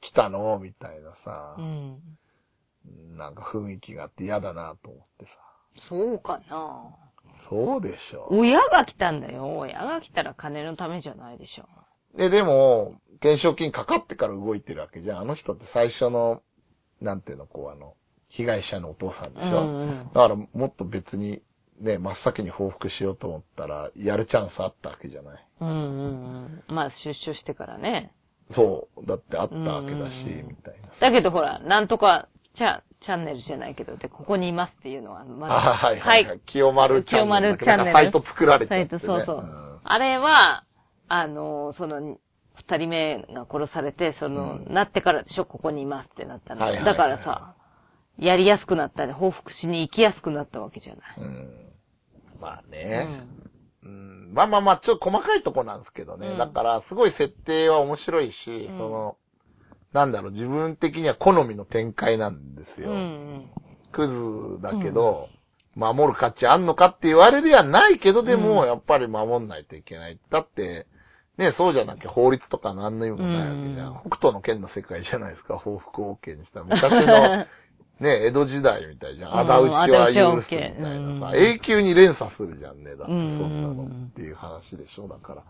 [0.00, 1.98] 来たのみたいなさう、ん。
[3.16, 5.30] なんか雰囲気があって嫌だなと思ってさ。
[5.88, 6.84] そうかな
[7.48, 8.28] そうでしょ。
[8.30, 9.56] 親が来たんだよ。
[9.58, 11.68] 親が来たら金のためじゃないでしょ。
[12.16, 15.18] で、でも、懸賞金かかってから動いてるわけじゃん。
[15.20, 16.42] あの人って最初の、
[17.00, 17.94] なんていうの、こうあの、
[18.28, 19.60] 被害者のお父さんでしょ。
[19.60, 21.42] うんうんだからもっと別に、
[21.80, 25.46] ね、真っ先に報復しようと思ったら、やるチャンスあったわけじゃない。
[25.60, 25.76] うんうん
[26.68, 26.74] うん。
[26.74, 28.12] まあ出所してからね。
[28.52, 29.06] そう。
[29.06, 30.88] だってあったわけだし、うんうんうんみたいな。
[31.00, 36.40] だけどほら、なんとか、チャ、チャンネルじゃないけど、で、ここにいますっていうのは、まあはいはいはい。
[36.46, 37.56] 清丸チャンネル。
[37.56, 39.80] 清丸チャンネルサイト作られてサイト、そうそう。
[39.84, 40.64] あれは、
[41.08, 42.18] あの、その、
[42.56, 46.62] 二人目が殺されて、その、うんなってからでしょ、ここにいますってなったの。
[46.62, 47.54] はいはいはいだからさ、
[48.18, 51.02] やりやすくなったり、報復しに行きやすくなったわけじゃない。
[51.18, 51.50] うん。
[52.40, 53.04] まあうね。
[53.04, 53.50] ん。
[53.84, 54.32] うん。
[54.32, 56.28] まあまあまあ、ちょっと細かいとこなんですけどね。
[56.28, 59.16] うんだから、すごい設定は面白いし、うんその、
[59.92, 62.94] なんだろう、自分的には好みの展開なんですうよ。
[62.94, 63.50] ん。
[63.92, 65.28] クズだけど、
[65.74, 70.18] 守る価値あんのかって言われりゃないけど、でも、うんやっぱり守んないといけない。
[70.30, 70.86] だって、
[71.38, 73.88] ね、そうじゃなきゃ法律とか何の意味もないわけじゃん。
[73.88, 76.66] うん北斗の剣の世界じゃないですか、報復 OK にしたら。
[76.66, 77.46] 昔の、
[78.00, 79.32] ね、江戸時代みたいじゃん。
[79.32, 82.94] うん仇討ちは許すみたいなさ、うん永久に連鎖するじゃんね。
[82.94, 85.42] だってそうんんなのっていう話でしょ、だから。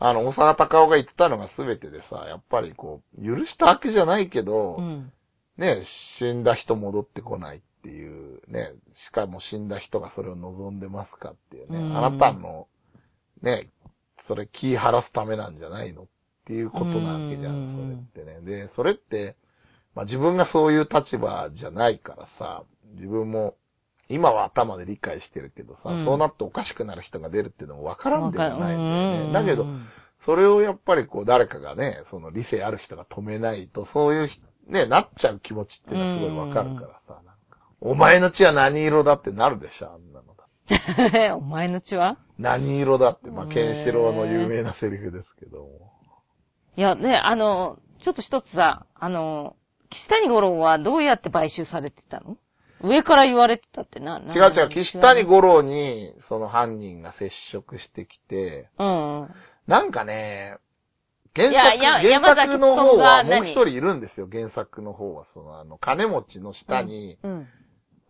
[0.00, 5.12] あの、大阪隆夫が言ってたのが全てでさ、やっぱりこう、許したわけじゃないけど、うん。
[5.56, 5.84] ね、
[6.18, 8.72] 死んだ人戻ってこないっていう、ね、
[9.06, 12.66] しかも死んだ人がそれを望んでますかっていうね、うんあなたの、
[13.42, 13.68] ね、
[14.26, 16.06] それ気晴らすためなんじゃないのっ
[16.46, 18.40] ていうことなわけじゃうんん、それってね。
[18.40, 19.36] で、それって、
[19.94, 23.56] まあ自分がそういう立場じゃないからさ、自分も、
[24.08, 29.24] 今は頭で理解してるけどさ、うんそうなっておかしくなる人が出るっていうのもわからんではないんだよね。
[29.26, 29.66] うんだけど、
[30.26, 40.33] それをやっぱりこう誰かがね、その理性ある人が止めないと、そういうひ、ね、なっちゃう気持ちっていうのはすごいわかるからさ、なんか、お前の血は何色だってなるでしょ、あんなのだ。
[41.36, 42.18] お前の血は？
[42.38, 45.92] 何色だって、まあ、ケンシロウの有名なセリフですけども。
[46.76, 49.56] いや、ね、あの、ちょっと一つさ、あの、
[49.90, 52.36] 岸谷五郎はどうやって買収されてたの？
[52.82, 59.30] 上から言われてたってな、な違う違う、岸谷五郎に、その犯人が接触してきて、うんうん。
[59.66, 60.58] なんかね、
[61.34, 65.26] 原いや作、や原作の方はもう一人いるんですよ、原作の方は。
[65.32, 67.48] その、あの、金持ちの下に、うん。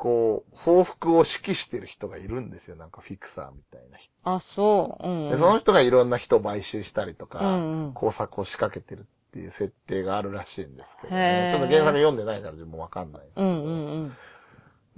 [0.05, 2.77] こう、報復を指揮してる人がいるんですよ。
[2.77, 4.12] なんかフィクサーみたいな人。
[4.25, 5.09] あ、そう。
[5.09, 5.31] うん。
[5.31, 11.53] で、その人がいろんな人を買収したりとか、うんうん工作を仕掛けてるっていう設定があるらしいんですけど、へね。
[11.57, 13.23] ーちょっと原作読んでないから自分もわかんない。
[13.35, 14.14] うんうん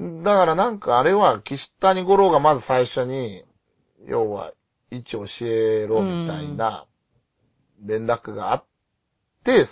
[0.00, 0.22] うん。
[0.24, 3.44] だからなんかあれは、岸谷五郎がまず最初に、
[4.08, 4.54] 要は、
[4.90, 6.84] 位置教えろみたいな
[7.84, 8.66] 連絡があって、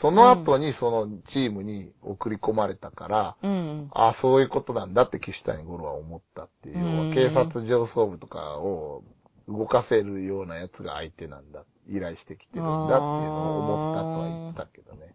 [0.01, 3.91] その後にそのチームに送り込まれたから、うんうん。
[3.93, 6.79] ああ、そういうことなんだって岸谷五郎は思ったっていう。
[6.79, 9.03] うん警察上層部とかを
[9.49, 15.15] 動かせるようなやつが相手なんだ、依頼してきてるんだっていうのを思ったとは言ったけどね。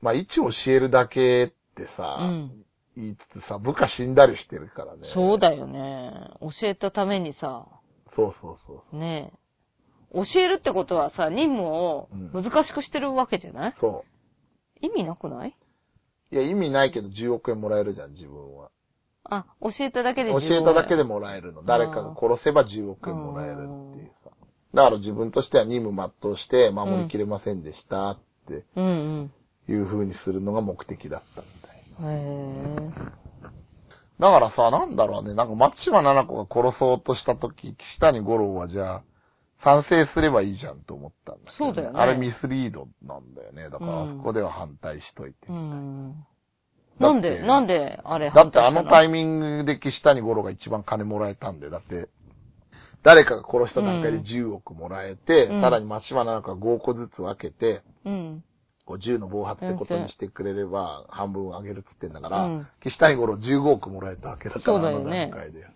[0.00, 2.64] まあ、位置教えるだけってさ、うん。
[2.96, 5.08] 言いつつさ、部下死んだりしてるからね。
[5.14, 6.12] そうだよね。
[6.40, 7.66] 教えたためにさ、
[8.14, 9.38] そうそうそうねえ。
[10.12, 14.04] 教えるってことはさ、任務をうん難しくしてるわけじゃない、そ
[14.80, 15.54] 意味なくない？
[16.32, 18.70] ういや、意味ないけど10億円もらえるじゃん、自分は。
[19.24, 21.62] あ、教えただけで教えただけでもらえるの。
[21.62, 23.56] 誰かが殺せば10億円もらえるっ
[23.94, 24.30] ていうさ。
[24.74, 28.88] だから自分としては任務全うして守りきれませんでしたってうんう
[29.22, 29.32] ん。
[29.68, 32.12] いう風にするのが目的だったみたいな。
[32.14, 32.90] へえ。
[34.18, 39.02] だからさ、なんだろうね、なんか松島奈々子が殺そうとした時、岸谷五郎はじゃあ、
[39.62, 43.64] 賛成すればいいじゃんと思ったんだけど、そうだよねあれミスリードなんだよね。
[43.64, 45.48] だからうんあそこでは反対しといて。
[45.48, 46.24] うん。
[46.98, 52.08] なんで、なんで、あれだってあのタイイミングで岸谷五郎が一番金もらえたんで、だって、
[53.04, 58.44] 誰かが殺した段階で10億もらえて、うんさらに松島奈々子が5個ずつ分けて、うん。
[58.84, 65.66] こう10の暴発ってことにしてくれれば半分あげるっつってんだから、うん岸谷五郎15億もらえたわけだから、そうだよねあの段階で。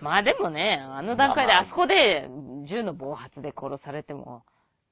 [0.00, 2.28] まあでもね、あの段階でまあまああそこで
[2.68, 4.44] 銃の暴発で殺されても、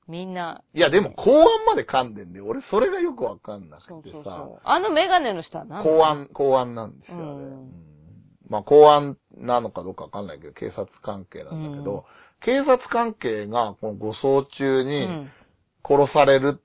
[0.08, 4.60] みんな、いや、でも公安まで噛んでんで、俺それがよくわかんなそうくてさ、そうそう。
[4.64, 7.24] あのメガネの人は何公安、公安なんですよ、あれ。
[7.24, 7.92] うんうん
[8.48, 12.02] まあ公安なのかどうかわかんないけど、警察関係なんだけど、うん
[12.44, 15.30] 警察関係がこの護送中うにん。
[15.84, 16.60] 殺される、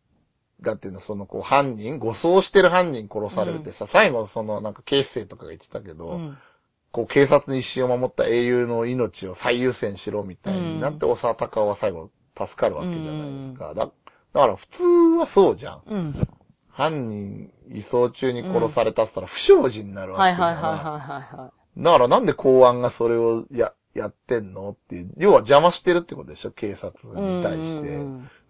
[0.62, 6.38] だっていうの、そのこう犯人、護送してる犯人殺されるってさ、最後そのなんか警視正とかが言ってたけど、うん。
[6.98, 13.74] こう警察の一生を守った英雄の命を最優先しろみたいになって、大沢たかおは最後助かるわけじゃないですか。
[13.76, 13.92] だだ
[14.34, 14.84] から普通
[15.20, 15.84] はそうじゃん。
[15.86, 16.28] うん。
[16.72, 20.58] 犯人移送中に殺されたって言ったら不祥事になるわはいけだから。
[20.70, 27.22] はいはいはいはいはだからなんで公安がそれをや、やってんのっていう、要は邪魔してるってことでしょ警察い。
[27.22, 27.90] に対して。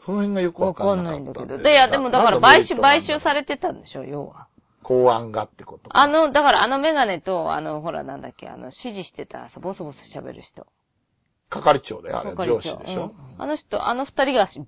[0.06, 1.70] その辺がよくわわかんなかないんだけど。
[1.70, 4.48] いや、でもだから買収、買収されれてたんでしょ、要は。
[4.88, 10.65] 公安がってことかあの、だからあのメガネと、あの、ほら、なんだっけ、あの、指示してた、さボソボソ喋る人。
[11.50, 14.62] 係長で、あれ、上司でしょ、うんあの人、あの二人がし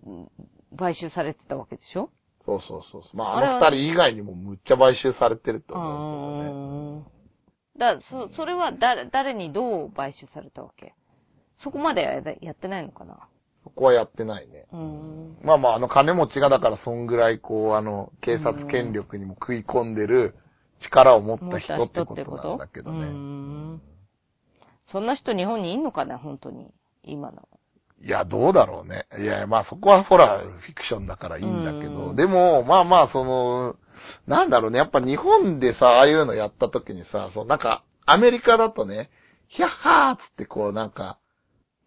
[0.78, 2.10] 買収されてたわけでしょ？
[2.46, 3.18] そうそうそうそう。
[3.18, 7.06] まあ、あの二人以外にもむっちゃ買収されてると思うけどね。
[7.76, 8.00] うん。
[8.00, 10.94] だそ、それは誰、誰にどう買収されたわけ？
[11.64, 13.28] そこまでややってないのかな？
[13.64, 14.68] そこはやってないね。
[14.72, 15.38] うん。
[15.44, 20.36] まあまあ、あの金持ちがだからそんぐらいこう、あの、警察権力にも食い込んでる
[20.82, 23.08] 力を持った人ってことなんだけどうね。
[23.08, 23.82] ん。
[24.92, 26.72] そんな人日本にいんのかな本当に。
[27.04, 27.48] 今の。
[28.02, 29.08] いや、どうだろうね。
[29.20, 33.76] いや、まあそこはほら、フィクションだからいいんだけうど、んでも、まあまあ、その、
[34.26, 34.78] なんだろうね。
[34.78, 39.10] やっぱ日本でさ、ああいうのやった時にさ、そう、なんか、アメリカだとね、
[39.48, 41.20] ヒャッハーっつってこう、なんか、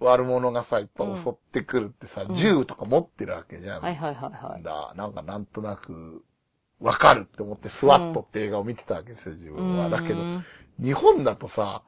[0.03, 3.83] 悪者がさ、いっぱい襲ってくるってさ、うん銃とか持ってるわけじゃん。
[3.83, 4.62] はいはいはいはい。
[4.62, 6.23] だ、なんかなんとなく、
[6.81, 9.88] わかるって思って、スワットって映画を見てたわけですよ、自分は。
[9.88, 10.45] だけど、うん
[10.81, 11.83] 日本だとさ、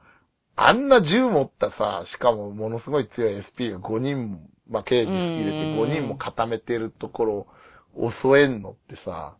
[0.55, 7.47] あんな銃持ったさ、しかもものすごい強い SP が5人も、まあ、刑事入れて5人も固めてるところ
[7.95, 9.35] を襲えんのってさ、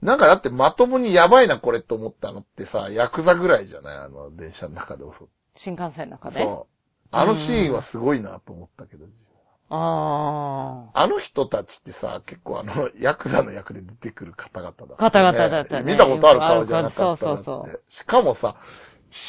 [0.00, 3.98] なんかだってまともにやばいなこれと思ったのってさ、ヤクザぐらいじゃない？
[3.98, 6.38] あの電車の中で襲っ新幹線の中て。
[6.38, 6.44] で？
[6.44, 6.79] そう。
[7.10, 9.06] あのシーンはすごいなと思ったけど、
[9.72, 14.94] ああの人たちってさ、結構あの、 ヤクザの役で出てくる方々だ、ね。
[14.98, 17.44] 方々だったね見たことある顔じゃなかったなって。
[17.44, 18.56] そうそうしかもさ、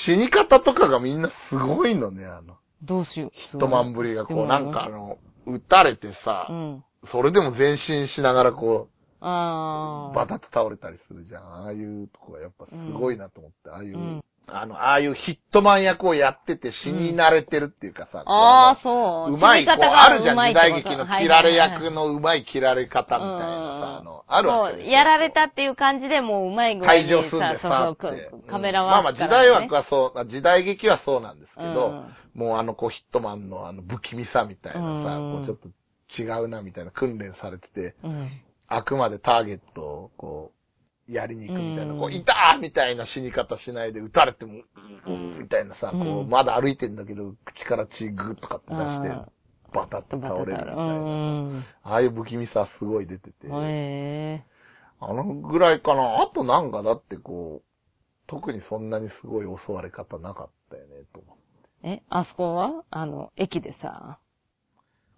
[0.05, 2.53] 死に方とかがみんなすごいのね、あの。
[2.53, 2.57] あ。
[2.81, 3.31] どうしよう。
[3.35, 6.83] 一晩ぶりがこう、なんかあの、撃たれてさう、ん。
[7.11, 10.15] それでも前進しながらこう、ああ。
[10.15, 11.43] バタッと倒れたりするじゃん。
[11.43, 19.33] ああいうとこがやっぱすごいなと思って、ああいう、うんあの、ああいうヒットマン役をやってて死に慣れてるっていうかさ、こうああ、のそう。
[19.33, 24.93] うまい、こう、あるじゃん、時代劇の切られ役はいのうまい切られ方みたいなさ、あの、あるわけそう、ですよ。
[24.93, 28.29] やられたっていう感じでもううまい具合に退場すんでさそうって。
[28.29, 28.43] そう。
[28.43, 32.13] カメラは、まあまあ時代枠はそう、時代劇はそうなんですけど、うん。
[32.33, 34.85] もうあのこうヒットマンのあの不気味さみたいなさ、
[35.17, 35.33] うん。
[35.37, 35.69] こうちょっと
[36.21, 38.29] 違うなみたいな訓練されてて、うん。
[38.67, 40.60] あくまでターゲットをこう、
[41.07, 44.61] やりに行くみたいな、うんこう、いたーみたいな死に方しないで撃たれても、
[45.07, 49.27] うん、みたいなさ、こう、うんまだ歩いてんだけど、口から血グーとかって出してあ、
[49.73, 50.73] バタッと倒れるみたいな。
[50.75, 51.65] うん。
[51.83, 54.43] ああいう不気味さすごい出てて。
[55.03, 56.21] あのぐらいかな。
[56.21, 57.63] あとなんかだってこう、
[58.27, 61.37] 特にそんなにすごい襲われ方なかったよね、と思う。
[61.83, 62.83] え、あそこは？
[62.91, 64.19] あの、駅でさ、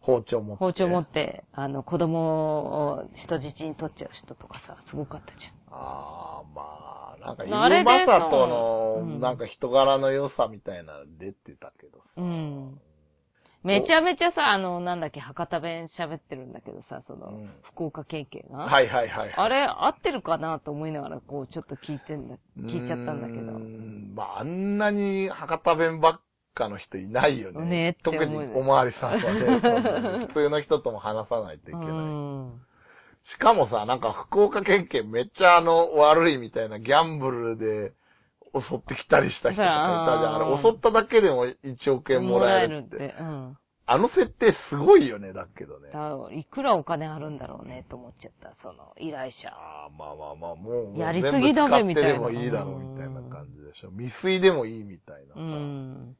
[0.04, 0.60] 包丁持って。
[0.60, 2.60] 包丁持って、あの、子供
[2.97, 12.06] を人質に取っちゃう人とかさ、すごかったじああ、まあ、なんか、あれでゆうまさとの、うんなんか人柄の良さみたいなの出てたけどさ。
[12.18, 12.24] ゃん。
[12.24, 12.82] うん。
[13.64, 18.58] めちゃめちゃさ、あの、なんだっけ、博多弁喋ってるんだけどさ、その、うん福岡県警が。
[18.58, 19.34] はいはいはいはい。
[19.36, 23.39] あれ、合ってるかなと思いながら、こう、ちょっと聞いてんだ、聞いちゃったんだけど。
[23.58, 26.22] んまあ、あんなに博多弁ばっ
[26.54, 27.66] かの人いないよね。
[27.66, 31.88] ね特におまわりさんはね、 普通の人とも話さないといけない。
[31.88, 32.62] うん。
[33.24, 37.93] しかもさ、なんか福岡県警めっちゃあの、悪いみたいなギャンブルで
[38.54, 40.36] 襲ってきたりした人とかいたじゃん。
[40.36, 43.16] あうんれ襲っただけでも1億円もらえるって。
[43.86, 45.89] あの設定すごいよね、だけどね。
[45.91, 49.49] だいくらお金あるんだろうね、と思っちゃった、その、依頼者。
[49.49, 53.91] ああ、まあまあまあ、もう、やりすぎだべ全部使ってでもみたいないいだろうみたいな感じでしょ。
[53.91, 55.41] 未遂でもいいみたいなさ。
[55.41, 56.16] うん。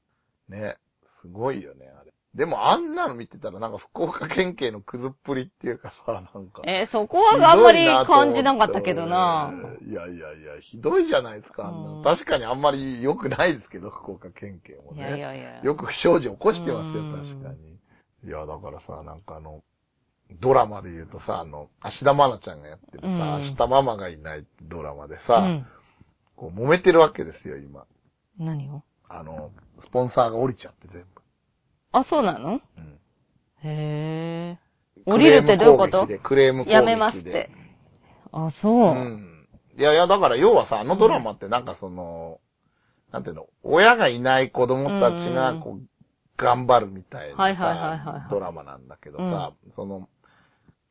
[0.50, 0.78] ね。
[1.22, 2.14] すごいよね、あれ。
[2.36, 6.64] でもあんなの見てたらなんか福岡県警のくずっぷりっていうかさ、なんか。
[6.66, 9.54] えーそこはあんまり感じなかったけどな。
[9.88, 15.02] いやいやいや、ひどいじゃないですか、あんなのうん確かにあんまり良くないですけど、福岡県警もいね。
[15.04, 15.62] やいやいや。
[15.62, 17.78] よく不祥事起こしてますよ、うん確かに。
[18.28, 19.62] いや、だからさ、なんかあの、
[20.42, 25.66] ドラマで言うとさ、あの、芦田愛菜ちゃんがやってるさ、うん明日ママがいないドラマでさ、うん。
[26.36, 27.86] こう揉めてるわけですよ、今。
[28.40, 28.82] 何を？
[29.10, 29.52] あの、
[29.82, 31.22] スポンサーが降りちゃって全部。
[31.92, 32.60] あ、そうなの？
[32.78, 33.00] うん
[33.66, 34.60] へえ。
[35.06, 36.08] 降りるってどういうこと？
[36.22, 36.74] クレーム攻撃で。
[36.74, 37.50] やめますって。
[38.32, 38.74] あ、そう。
[38.92, 39.48] うん。
[39.78, 42.40] いやいや、だから要はさ、あのドラマってなんかその、
[43.12, 45.88] なんていうの、親がいない子供たちがこう、
[46.36, 50.10] 頑張るみたいなさはいはいはいはいはいドラマなんだけどさ、その、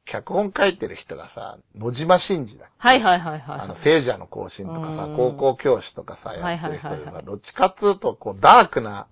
[0.05, 2.73] 脚本書いてる人がさ、野島真司だっけ？
[2.79, 3.61] はいはいはいはい。
[3.61, 9.07] あの、聖者の行進とかさうん、高校教師とかさ、やはいってる人でさ、どっちかっつうと、こう、ダークな。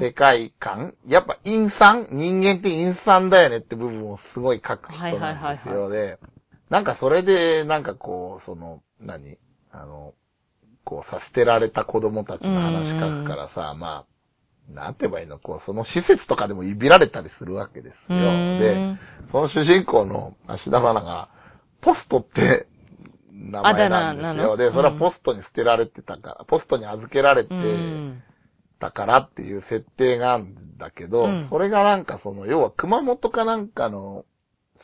[0.00, 2.08] 世界観、やっぱ陰惨？
[2.10, 5.42] 人間って陰惨だよねって部分をすごい書く人はいはいはいはい。
[5.44, 5.88] なんですよ。
[5.88, 6.18] で、
[6.68, 9.38] なんかそれで、なんかこう、その、何？
[9.72, 10.12] あの、
[10.84, 14.13] こうさ、捨てられた子供たちの話書くからさ、まあ、
[14.68, 18.20] なんて言えばいいのこう、その施設とかでもいびられたりするわけですうよ。
[18.58, 18.96] で、
[19.30, 21.28] その主人公の芦田愛菜が、
[21.82, 22.66] ポストって
[23.30, 24.56] 名前なんですよ。
[24.56, 28.22] で、それはポストに捨てられてたから、ポストに預けられて、うん。
[28.80, 34.24] だからっていう設定があるんだけど、うんそれがなんかその、要は熊本かなんかの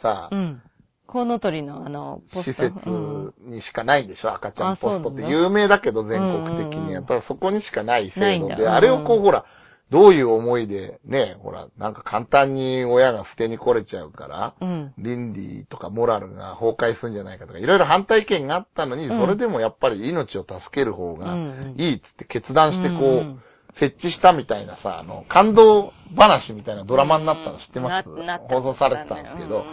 [0.03, 0.63] さ、うん。
[1.07, 2.63] コウノトリのあの、ポスト。
[2.63, 6.93] 施設うんにしかないんでしょ、赤ちゃんポストって有名だけど全国的に。
[6.93, 9.45] やっぱりそこにしかない制度で、あれをこううんほら、
[9.91, 14.95] どういう思いで、ね、ほら、なんか簡単に親が捨てに来れちゃうから、うん。
[14.99, 19.19] 倫理とかモラルが崩壊するんじゃないかとか、いろいろ反対意見があったのに、うん。
[19.19, 23.43] それでもやっぱり命を助ける方がうんいいっつって決断してこう、うん
[23.79, 28.09] 設置したみたいなさ、あの、感動話みたいなドラマになったの知ってます、
[28.49, 29.65] 放送されてたんですけど、うん。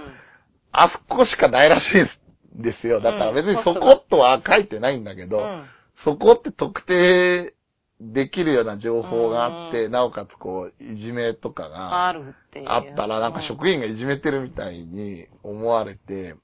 [0.72, 3.01] あそこしかないらしいんですよ。
[3.01, 5.65] だから別にそことは書いてないんだけど、うん。
[6.03, 7.55] そこって特定
[7.99, 12.35] できるような情報があって、うなおかつこう、いじめとかがある
[12.79, 16.35] ったら、なんか職員がいじめてるみたいに思われて、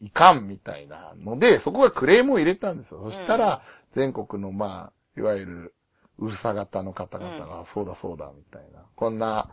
[0.00, 3.02] いかんみたいなので、そこがクレームを入れたんですよ。
[3.10, 3.62] そしたら、
[3.96, 5.74] 全国のまあ、いわゆる、
[6.18, 8.84] うるさ型の方々が、そうだそうだ、みたいな。
[8.94, 9.50] こんな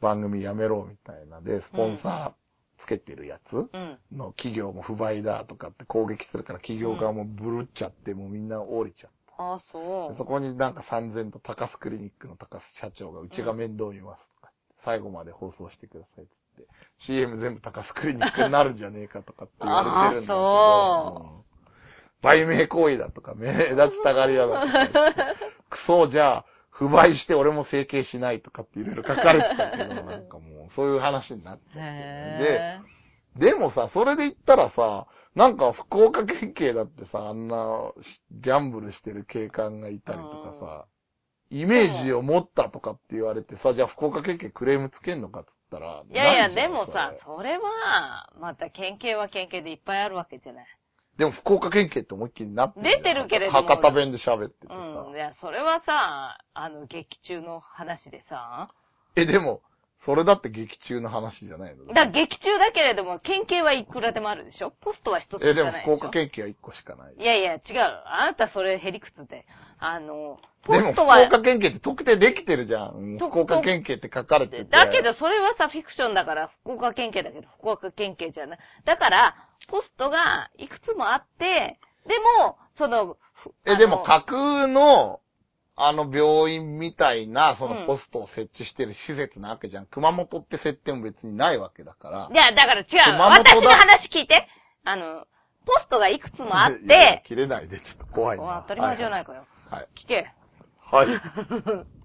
[0.00, 1.40] 番組やめろ、みたいな。
[1.40, 3.98] で、スポンサーつけてるやつうん。
[4.12, 9.15] の企業も不買だとかって攻撃するから企業側もブルっちゃって、もうみんな降りちゃった。
[9.38, 14.22] あ、そでそこになんか三千と高須クリニックの高須社長がうちが面倒見ます。
[14.40, 14.52] とか、
[14.84, 16.74] 最後まで放送してくださいって言って、
[17.06, 21.36] CM 全部高須クリニックになるんじゃねえかとかって言われてるんだけど、あそう。
[21.36, 21.46] うん。
[22.22, 25.12] 売名行為だとか、目立ちたがり屋だとか、
[25.70, 32.95] クソじゃあ、不買して俺も整形しないとかっていろいろ書かれてたけど、なんかもうそういう話になっちゃって、へで、
[33.38, 37.92] でもさ、それで言ったらさ、なんか福岡県警だってさ、あんな
[38.30, 40.86] ギャンブルしてる警官がいたりとかさ、
[41.50, 50.66] イメージを持ったとかって言われてさ、じゃあ福岡県警クレームつけんのかって言ったら、いやいや、でもさそれ、は、また県警は県警でいっぱいあるわけじゃない。
[51.18, 54.74] でも福岡県警って思いっきりなって出てるけれども博多弁で喋っててさ。
[54.74, 55.14] うん。
[55.14, 58.68] いや、それはさ、あの、劇中の話でさ、
[59.14, 59.62] え、でも、
[60.06, 61.86] それだって劇中の話じゃないの？
[61.86, 64.70] だから劇中だけれども、県警はいくらでもあるでしょ？
[64.70, 65.96] ポストは一つしえ、でもかないでしょ？
[65.96, 67.14] 福岡県警は一個しかない。
[67.18, 67.60] いやいや、違う。
[68.06, 69.46] あなたそれヘリクツで。
[69.78, 73.18] あの、ポでも福ストは、岡県警って特定できてるじゃん。
[73.18, 74.70] と福岡県警って書かれてて。
[74.70, 78.58] だけど、それはさ、フィクションだから、福岡県警だけど、福岡県警じゃない。
[78.84, 79.34] だから、
[79.68, 85.20] ポストがいくつもあって、でも、その、ふえ、でも架空の、
[85.78, 89.86] あの病院みたいな、そうんのポストを設置してる施設なわけじゃん。
[89.86, 92.30] 熊本って設定も別にないわけだから。
[92.32, 92.86] いや、だから違う。
[92.86, 94.48] 熊本だ私の話聞いて。
[94.84, 95.26] あの、
[95.66, 98.44] ポストがいくつもあっいやいやて、切れないで、ちょっと怖いな。
[98.44, 99.44] お当たり前じゃないかよ。
[99.68, 99.88] はい。
[99.96, 100.32] 聞け。
[100.80, 101.08] はい。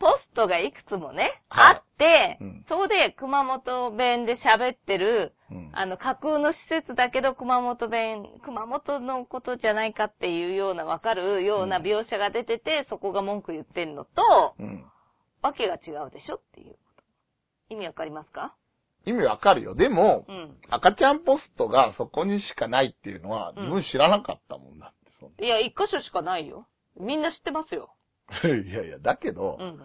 [0.00, 0.14] はい。
[0.14, 14.84] ポストがいくつもね、はいあって、うんそこで熊本弁で喋ってる、うんあの、架空の施設だけど熊本弁、熊本のことじゃないかっていうようなわかるようなうん描写が出てて、そこが文句言ってんのと、うん。
[15.42, 17.02] わけが違うでしょっていうこと。
[17.68, 18.54] 意味わかりますか？
[19.06, 19.74] 意味わかるよ。
[19.74, 20.56] でも、うん。
[20.70, 25.12] 赤ちゃんポストがそこにしかないっていうのは、うん自分知らなかったもんだって。
[25.20, 26.66] そんいや、一箇所しかないよ。
[26.98, 27.94] みんな知ってますよ。
[28.28, 29.80] な いやいや、だけど、うん。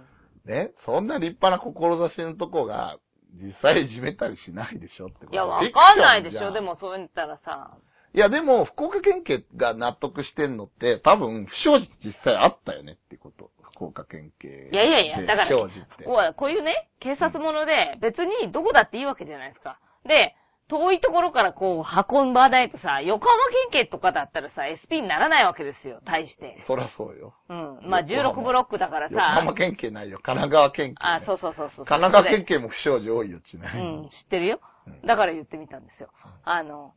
[0.45, 2.97] ね、そんな立派な志のとこが、
[3.35, 6.51] 実際いじめたりしないでしょってこといや、わかんないでしょ。
[6.51, 7.77] でもそう言ったらさ。
[8.13, 13.51] いや、でも、福岡県警が納得してんのって、多分、不祥事実際あったよねってこと。
[13.73, 14.69] 福岡県警。
[14.73, 16.05] いやいやいや、だから、不祥事って。
[16.05, 19.79] こういうね、警察もので、別にどこだっていいわけじゃないですか。
[20.05, 20.35] で、
[20.69, 23.37] 遠いところからこう運ばないとさ、横浜
[23.71, 26.63] 県警とかだったらさ、SP にならないわけですよ、対して。
[26.67, 27.33] そりゃそうよ。
[27.49, 27.79] うん。
[27.89, 29.57] まあ、横浜16ブロックだから横浜さ。
[29.57, 30.19] 県警ないよ。
[30.23, 30.95] 神奈川県警、ね。
[30.99, 31.85] あ、そうそうそうそう。
[31.85, 33.87] 神奈川県警も不祥事多いよ、ちなみに。
[33.87, 35.01] うん、知ってるようん。
[35.07, 36.09] だから言ってみたんですよ。
[36.43, 36.93] あの、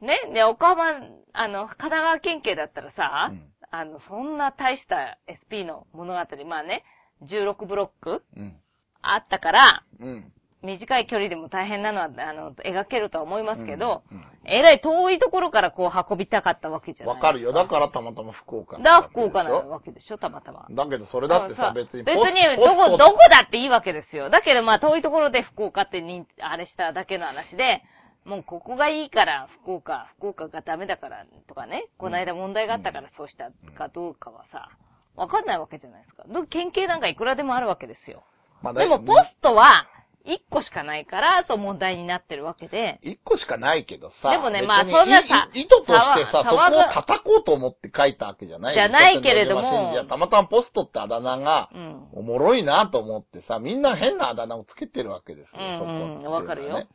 [0.00, 0.94] ね、で、岡浜、
[1.32, 6.84] あの、神奈川県警だったらさ、うんあの、そんな大した SP の物語、まあね、
[7.22, 8.56] 16ブロックうん。
[9.02, 10.32] あったから、うん。
[10.62, 17.52] 短い距離でも大変なのは、あの、描けるとは思いますけど、うんうんえらい遠いところからこう運びたかったわけじゃないわかるよ。
[17.52, 20.16] だからたまたま福岡だ福岡なわけでしょ？
[20.16, 20.66] たまたま。
[20.70, 24.30] だけどそれだってさ、別に別に、どこ、どこだっていいわけですよ。
[24.30, 27.82] だけどまあ遠いところで福岡ってに、あれしただけの話で、
[28.24, 34.70] もうここがいいから福岡、福岡がダメだからとかね、この間問題があったからそうしたかどうかはさ、
[35.14, 36.24] わかんないわけじゃないですか。
[36.26, 38.22] ど県警なんかいくらでもあるわけですよ。
[38.62, 39.86] まあでもポストは、
[40.28, 44.30] 1個しかないから、そう問題になってるわけで、一個しかないけどさ。
[44.30, 52.08] でもねまあそんなさ意図としてさ、そこを叩こうと思って書いたわけじゃないじゃないけれどもいや、たまたまポストってあだ名がう、ん。
[52.12, 56.86] おもろいなと思ってさ、みんな変なあだ名をつけてるわけですよ、そこわかるよ。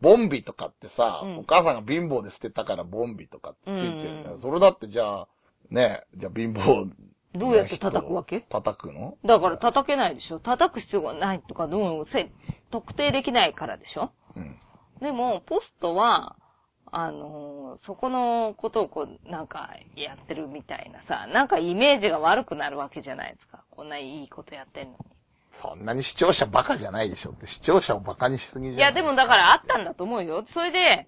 [0.00, 5.28] ボンビとかってさ、うんお母さんが貧乏で捨てたからボンビとかってついてるそれだってじゃあ、
[5.70, 6.90] ね、じゃあ貧乏。
[7.38, 8.40] どうやって叩くわけ？
[8.40, 9.16] 叩くの？
[9.24, 12.30] だから叩けないでしょ叩く必要がないとか、どうせ、
[12.70, 14.56] 特定できないからでしょうん。
[15.00, 16.36] でも、ポストは、
[16.90, 23.62] あのーそこのことをこう、なんか、やってるみたいなさ、なんかイメージが悪くなるわけじゃないですか。
[23.70, 24.98] こんないいことやってんのに。
[25.60, 28.76] そんなに視聴者バカじゃないでしょって、視聴者をバカにしすぎじゃない？
[28.76, 30.44] いや、でもだからあったんだと思うよ。
[30.54, 31.06] それで、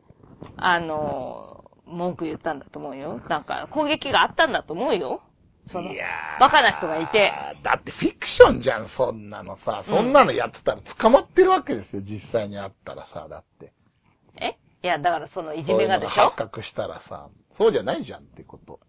[0.57, 3.21] あのー文句言ったんだと思うよ。
[3.29, 5.23] なんか、攻撃があったんだと思うよ。
[5.73, 7.33] そのいや、ーバカな人がいて。
[7.63, 9.85] だってフィクションじゃん、そんなのさ。
[9.87, 13.73] そんなのやってたら捕まってるわけですよ、実際にあったらさ、だって。
[14.41, 14.57] え？
[14.83, 16.13] いや、だからそのいいじめがでしょ？
[16.13, 18.81] 発覚したらさ、そうじゃないじゃんってこと。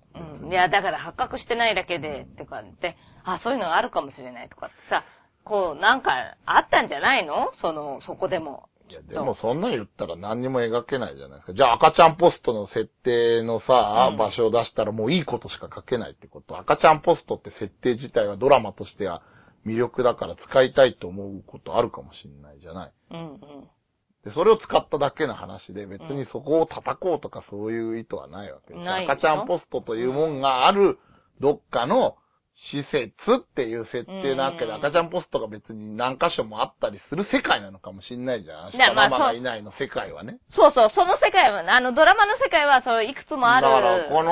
[0.41, 0.49] うん。
[0.49, 5.03] いや、だから発覚してないだけで、ってかって、あ、そういうのがあるかもしれないとかってさ、
[5.43, 6.11] こう、なんか、
[6.45, 7.51] あったんじゃないの？
[7.61, 8.69] その、そこでも。
[8.91, 11.53] いや、でもそんなん言ったら何にも描けないじゃないですか。
[11.53, 16.57] じゃあ赤ちゃんポストの設定のさ、うん場所を出したらもういいことしか書けないってこと。
[16.57, 19.21] 赤ちゃんポストって設定自体はドラマとしては
[19.65, 22.91] 魅力だから使いたいと思うことあるかもしれないじゃない。
[23.11, 23.37] うんうん。
[24.23, 28.89] で、それを使っただけの話で別にそこを叩こうとかそういう意図はないわけです。
[28.89, 30.99] 赤ちゃんポストというもんがある
[31.39, 32.17] どっかの
[32.53, 34.75] 施設っていう設定なわけで、うん。
[34.75, 38.65] 赤ちゃんポストが別に何箇所もあったりする世界なのかもしんないじゃん。
[38.65, 40.37] 明日やまあママがいないの世界はね。
[40.51, 43.67] そうそう、その世界は、あの、ドラマの世界は、そう、いくつもある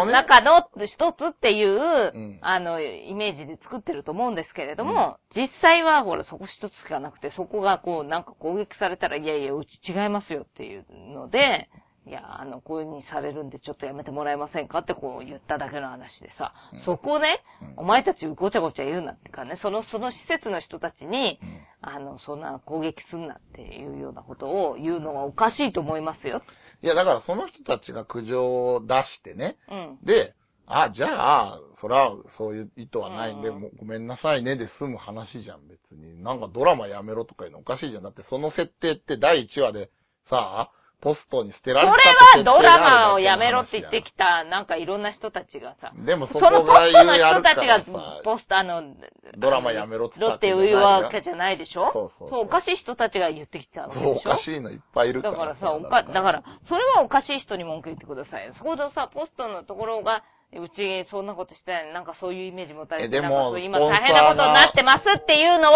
[0.06, 0.12] ね。
[0.12, 1.80] 中の一つっていう、
[2.20, 2.40] ん。
[2.42, 11.70] あの、イメージで作ってると思うんですけれども、実際は、ほら、そこ一つしかなくて、そこがこう、なんか攻撃されたら、いやいや、うち違いますよっていうので、
[12.10, 26.42] いや、あの、こういう風にされるんで、ちょっとやめてもらえませんかってこう言っただけの話でさ、うんそこをね、うんお前たちごちゃごちゃ言うなってかね、その、その施設の人たちに、うんあの、そんな攻撃すんなっていうようなことを言うのはおかしいと思いますよ。
[26.82, 29.58] いや、だからその人たちが苦情を出してね。
[29.70, 29.98] うん。
[30.04, 30.34] で、
[30.66, 36.24] あ、じゃあ、それはそういう意図はないんで、うんもうごめんなさいねで済む話じゃん、別に。
[36.24, 38.04] なんかドラマやめろとかいうのおかしいじゃん。
[38.04, 39.90] だってその設定って第1話で
[40.30, 40.72] さ、
[41.02, 42.78] ポストに捨てらこれたって設定はドラ
[43.08, 47.84] マをやめろって言ってきた、なんかいろんな人たちがさ、でもそのポストの人たちが
[48.24, 48.84] ポスト、あの、
[49.38, 52.12] ドラマやめろって言っていうわけじゃないでしょそう。
[52.20, 55.34] そうそうおかしい人たちが言ってきたわけでしそう、ょおかしいのいっぱいいるから。
[55.34, 58.48] だからさ、おか、だから、それはおかしい人に文句言ってください。
[58.48, 58.54] よ。
[58.58, 65.76] そこでさ、ポストのところが、うち、そんなことしてない、なんかそういうイメージ持たれて、えでも今大変なことになってますっていうのを、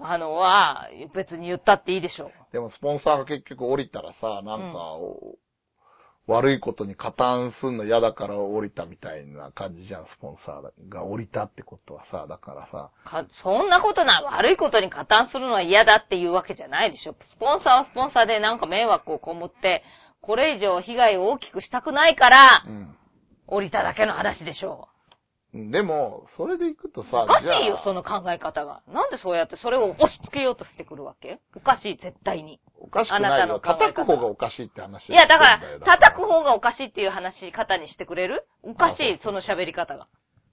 [0.00, 2.32] あの、は、別に言ったっていいでしょう。
[2.52, 5.36] でもスポンサーが結局降りたらさ、なんか、お
[6.28, 14.24] 悪いことに加担すんの嫌だから降りたみたいな感じじゃん、スポンサーが降りたってことはさ、だからさ、かそんなことない。
[14.24, 17.16] 悪いことに加担するのは嫌だっていうわけじゃないでしょ。
[17.30, 19.82] スポンサーはスポンサーでなんか迷惑を被って、
[20.20, 22.94] これ以上被害を大きくしたくないから、うん。
[23.46, 24.88] 降りただけの話でしょ
[25.54, 27.04] でも、それで行くとう。
[27.04, 28.82] さ、おかしいよ、その考え方が。
[28.86, 31.40] なんでそうやってそれを押し付けようとしてくるわけ？
[31.56, 32.60] おかしい、絶対に。
[32.78, 33.60] おかしくあなたのないよ。
[33.60, 38.46] 考え方叩く方がおかしいって話いや、だから叩く方がおかしいっていう話し方にしてくれる？
[38.62, 40.06] おかしあい、その喋り方が。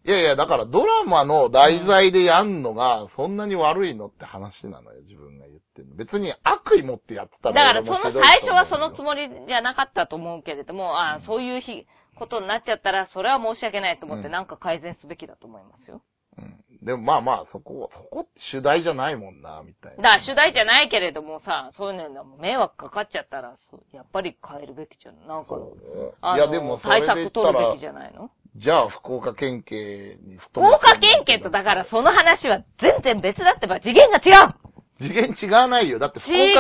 [0.08, 5.96] いやいや、だからドラマの題材でやんのが、そんなに悪いのって話なのよ、自分が言ってるの。
[5.96, 16.02] 別に悪意持ってやってたらだから、その最初はそのつももりじゃなかったと思うけれども、ああ、そういう日、ことになっちゃったら、それは申し訳ないと思って、うんなんか改善すべきだと思いますよ。
[16.38, 16.86] うん。
[16.86, 20.18] でもまあまあ、そこ、そこって主題じゃないもんな、みたいな。
[20.18, 23.56] だ主題じゃないけれどもさ、そういうのも迷惑かかっちゃったら、
[23.94, 25.28] やっぱり変えるべきじゃん。
[25.28, 28.30] なんか、そうあのいや、でも対策取るべきじ、ゃないの？
[28.58, 34.56] じゃあ福岡県警に福岡県警とだからその話は全然別だってば次元が違う
[34.98, 36.00] 次元違わないよ。
[36.00, 36.52] だって福岡違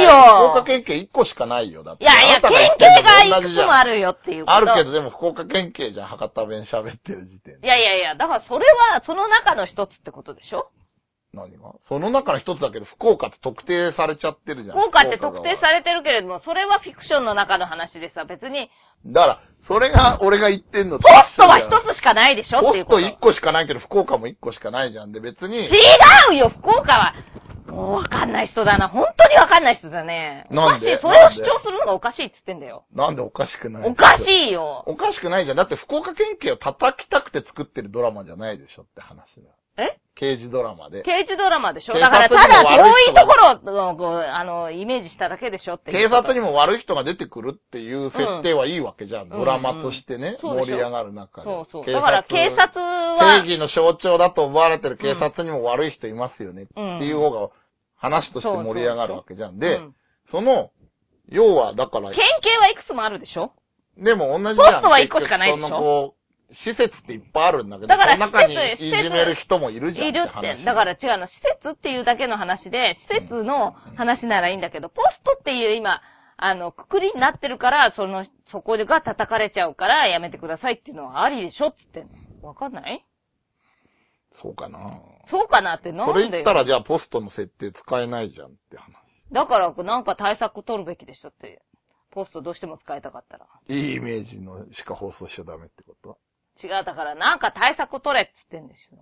[0.00, 1.82] うよは福岡県警1個しかないよ。
[1.82, 2.04] だって。
[2.04, 4.52] いやいや、あなた県言ってんの警がいくつもあるよっていうこと。
[4.54, 7.66] あるけど、でも福岡県警じゃん、博多弁喋ってる時点で。
[7.66, 10.70] いやいやいや、だからそれはその中の一つってことでしょ？
[11.32, 11.74] 何が？
[11.88, 14.76] その中の一つだけど、福岡って特定されちゃってるじゃん。
[14.76, 18.70] 効果って特定されれてるけれども、それはフィクションの中の話でさ、別に、
[19.06, 22.96] だから、それが俺が言ってんのとポストは一緒じゃん一つしかないでしょっていうこと。
[22.98, 25.12] ポスト1個しかないけど、福岡も1個しかないじゃん。
[25.12, 25.70] で、別に、違
[26.32, 27.14] うよ、福岡は。
[27.70, 28.88] もうわかんない人だな。
[28.88, 30.46] 本当にわかんない人だね。
[30.50, 30.96] おなんで？
[30.96, 31.02] かしい。
[31.02, 32.84] それを主張するのがおかしいって言ってんだよ。
[32.94, 34.84] なんでおかしくないおかしいよ。
[34.86, 35.56] おかしくないじゃん。
[35.56, 39.54] だって福岡県警を叩きたくて作ってるドラマじゃないでしょって話だよ。
[39.78, 39.98] え？
[40.16, 41.02] 刑事ドラマで。
[41.02, 41.94] 刑事ドラマでしょ？
[41.94, 43.34] 警だから、ただ遠いとこ
[43.74, 45.92] ろを、こう、あの、イメージしただけでしょって。
[45.92, 49.30] 警察にも悪い人が出てくるっていう設定はいいわけじゃん。
[49.30, 51.46] ドラマとしてね、そうでしょ盛り上がる中で。
[51.46, 51.84] そうそう。
[51.86, 57.48] 警だから、警察正は、義の象徴だと思われてる警察にも悪い人いますよねっていう方が
[58.00, 59.58] 話として盛り上がるわけじゃん。
[59.58, 59.94] で、うん
[60.30, 60.70] その、
[61.28, 63.52] 要はだから、県警はいくつもあるでしょ？
[63.96, 64.56] でも同じじゃん。
[64.56, 66.14] ポストは一個しかないでしょ？
[66.64, 70.64] 施設っていっぱいあるんだけど、だからその中に施設いじめる人もいるじゃんいるっ話て。
[70.64, 71.26] だから違うの。
[71.26, 76.00] 施設っていうだけの話で、施設の話ならいいんだけど、ポストっていう今、
[76.36, 81.68] あの、くくりになってるから、その、そこが叩かれちゃうから、やめてくださいっていうのはありでしょ？
[81.68, 82.04] っつって。
[82.42, 83.04] わかんない？
[84.42, 85.00] そうかな。
[85.28, 88.94] そうかなってなんそでよれ言ったらじゃあポストの設定使えないじゃんって話。
[89.32, 91.62] だから、なんか対策取るべきでしょって。
[92.10, 93.46] ポストどうしても使いたかったら。
[93.68, 96.18] いいイメージのしか放送しちゃダメってこと？
[96.60, 98.96] 違う、だからなんか対策取れっつってんでしょ。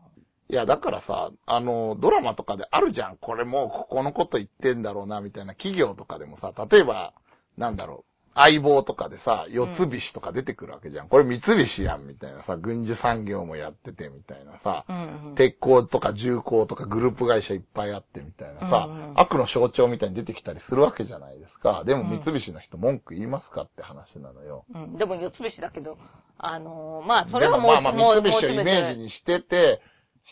[0.51, 3.17] いや、だからさ、あの、ドラマとかであるじゃん。
[3.17, 7.15] これもうここのこと言ってんだろうな、みたいな企業とかでもさ、例えば、
[7.57, 8.08] なんだろう、
[8.39, 11.09] 相棒とかでさ、四つ菱とか出てくるわけじゃん。
[11.09, 15.35] これ三菱やん、みたいなさ、軍需産業もやってて、みたいなさ、うんうん。
[15.35, 21.83] 鉄鋼とか重工とかグループ会社いっぱいあってみたいなさ、うんうん悪の象徴みたいに出てきたりするわけじゃないですか。
[21.85, 24.65] でもうん三菱の人文句言いますかって話なのよ。
[24.73, 25.99] うん、でも四つ星だけど、
[26.37, 29.81] あのーまあ、それはもう、まあまあ三菱をイメージにしてて、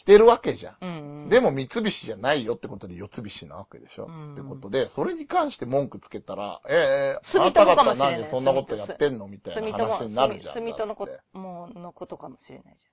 [0.01, 0.77] してるわけじゃん。
[0.81, 1.29] うんうん。
[1.29, 10.55] でも三菱じゃないよってことで四つ菱なわけでしょ、うんってことで、それに関して文句つけたら、ええあ住なた方なんでそんなことやってんのみたいな話になるじゃん。
[10.55, 12.87] 住友のこと、もう、のことかもしれないじ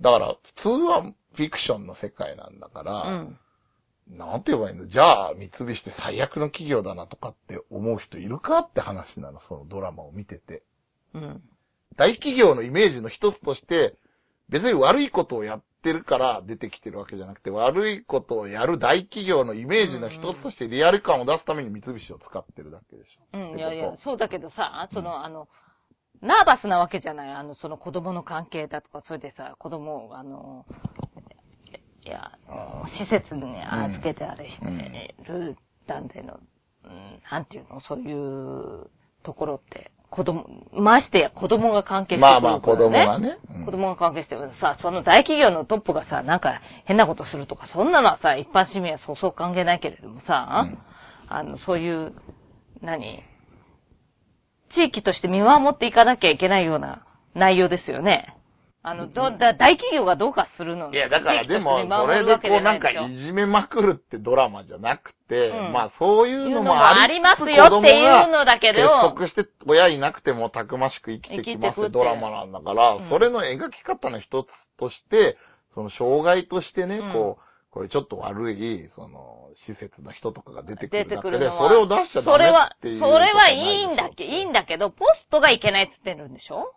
[0.00, 3.38] だから、普通はフィクションの世界なんだから、ゃん。
[4.10, 4.18] うん。
[4.18, 4.86] なんて言えばいいの？
[4.88, 10.62] じゃあ、三菱って最悪の企業だなとかって思う人いるかって話なの、そのドラマを見てて。
[11.14, 11.42] うん。
[11.96, 13.96] 大企業のイメージの一つとして、
[14.48, 23.38] 別に悪いことをやってるから出てきてるわけじゃなくて、悪いことをやる大企業のイメージの一つとしてリアル感を出すために三菱を使ってるだけでしょ。
[23.38, 25.46] うん、いやいや、そうだけどさ、その、あの、
[26.22, 27.30] ナーバスなわけじゃない。
[27.30, 30.64] あの、その子供の関係だとか、それでさ、子供を、あの、
[32.06, 34.78] いや、あ施設に預けてあれしてうん
[35.24, 35.56] る
[35.86, 36.40] 団体の、
[36.84, 38.90] うん、なんていうの、そういう
[39.22, 42.42] ところって、子供、ましてや子供が関係してくるから、ね。
[42.42, 43.38] まあまあ子供がね。
[43.52, 43.64] うん。
[43.66, 44.52] 子供が関係してる。
[44.60, 50.78] さ、その大企業のトップがさ、なんか変なことするとか、そんなのはさ、一般市民はそうそう関係ないけれどもさ、うん。
[51.28, 52.12] あの、そういう、
[52.80, 53.24] 何？
[54.72, 57.04] 地域として見守っていかなきゃいけないような
[57.34, 58.36] 内容ですよね。
[58.86, 65.72] あの、ど、だ、大企業がどうかするのいや、だからでも、それでこうなんかいじめまくるってドラマじゃなくて、うん。
[65.72, 68.82] まあそういうのもあありりますよっていうのだけど。
[68.82, 73.08] 結束して親いなくてもたくましく生きてきますドラマなんだから、うん。
[73.08, 75.38] それの描き方の一つとして、
[75.74, 77.12] その障害としてね、うん。
[77.14, 81.68] こう、これちょっと悪い、その、施設の人とかが出てく出るだけで、てくるのは。
[81.68, 84.60] それを出しちゃダメそれは、っていうそれはいことないいんだけ、いいんだ。
[84.60, 86.70] だけど、ポストがいけないって言ってるんでしょ？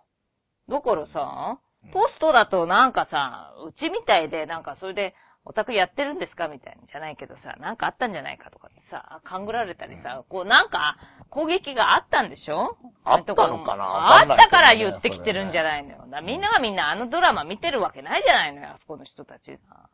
[0.69, 1.59] だからさ、
[1.93, 5.15] ポストだとなんかさ、うちみたいで、なんかそれで、
[5.49, 10.97] オタクやってるんですかみたいなじゃないけどさ、なんかあったんじゃないかとかってさ、勘ぐられたりさ、こうなんか
[11.29, 12.77] 攻撃があったんでしょ？
[13.05, 13.85] あったのかな？
[13.85, 15.97] わあったから言ってきてるんじゃないのよ。
[15.99, 19.89] だからみんながみんなあのドラマ見てるわけないじゃないのよ、あそこの人たちが。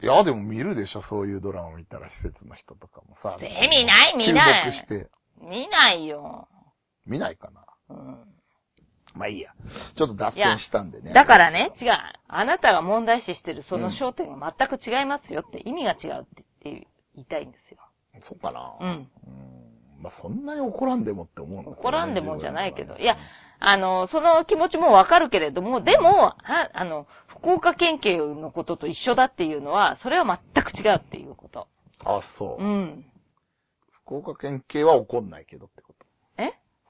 [0.00, 3.36] いや、でも見るでしょ、そういうドラマ見たら施設の人とかもさ。
[3.42, 4.86] え見ない見ない。
[5.42, 6.48] 見ないよ。
[7.04, 7.60] 見ないかな？
[7.90, 8.24] うん。
[9.18, 9.52] まあいいや。
[9.96, 11.12] ちょっと脱線したんでね。
[11.12, 11.88] だからね、違う。
[12.28, 17.78] あなたが問題視してるその焦点が全く違いますよって、意味が違うって言いたいんですよ。
[18.22, 18.74] そうかな。
[18.80, 18.88] うん。
[18.88, 20.02] うん。
[20.02, 22.96] まあそんなに怒らんでもって思うんだ怒らんでもじゃないけど。
[22.96, 23.16] いや、
[23.60, 31.66] あの、その気持ちもわかるけれども、でも、ああの、福岡県警のことと一緒だっていうのは、それは全く違うっていうこと。
[32.04, 32.62] はあ、そう。
[32.62, 33.04] うん。
[34.04, 35.87] 福岡県警は怒んないけどってこと。
[35.87, 35.87] え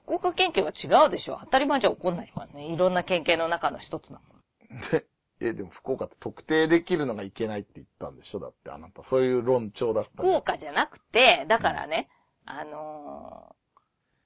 [0.09, 2.65] 福岡県警は違うでしょ当たり前じゃ怒んないからね。
[2.65, 4.21] いろんな県警の中の一つなの。
[4.91, 5.05] で、
[5.39, 8.39] え、でも福岡って特定できるのがいけないって言ったんでしょ？
[8.39, 9.03] だってあなた。
[9.03, 12.09] そういう論調だったん福岡じゃなくて、だからね、
[12.45, 13.55] あの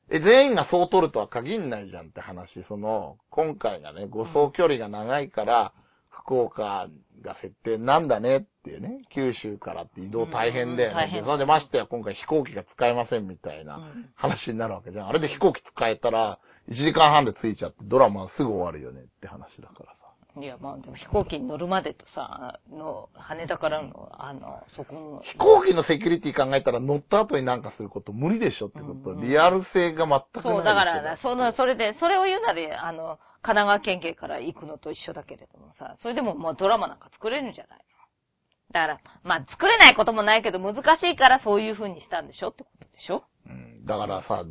[0.10, 2.64] え、全員がそう取るとは限んないじゃんって話。
[2.64, 5.74] その、今回がね、護送距離が長いから、
[6.22, 6.88] 福岡
[7.22, 11.22] が設定なんだねっていうね、九州からって移動大変だよね。
[11.26, 15.08] それでましてや今回飛行機が使えませんみたいなうん話になるわけじゃん。
[15.08, 16.40] あれで飛行機使えたら、
[16.70, 20.03] 1時間半で着いちゃってドラマはすぐ終わるよねって話だからさ。
[20.36, 29.12] いや、まあ、でも飛行機に乗るまでとさ、の、羽田からの、あの、そこの、飛行機のセキュリティ考えたら乗った後になんかすること無理でしょってこと。
[29.12, 29.22] うん。
[29.22, 30.56] リアル性が全くない。
[30.56, 37.84] そう、だから、その、それで、それを言うなで、あの、神奈川県警から行くのと一緒だけれどもさ、それでももうドラマなんか作れるんじゃないの？
[38.72, 43.24] だから、まあ、作れないこともないけど、難しいからそういう風にしたんでしょってことでしょ？
[43.46, 43.86] うん。
[43.86, 44.46] だからさ、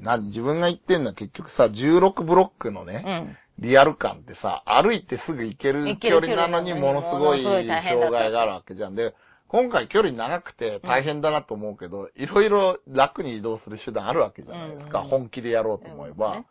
[0.00, 3.36] な、自分が言ってんのは結局さ、16ブロックのうね、ん。
[3.58, 8.94] リアル感ってさ、歩いてすぐ行ける距離なのにものすごい障害があるわけじゃん。
[8.94, 9.14] で、
[9.48, 15.00] 今回距離長くて大変だなと思うけど、いろいろ楽に移動する手段あるわけじゃないですか。
[15.00, 16.44] うん本気でやろうと思えば。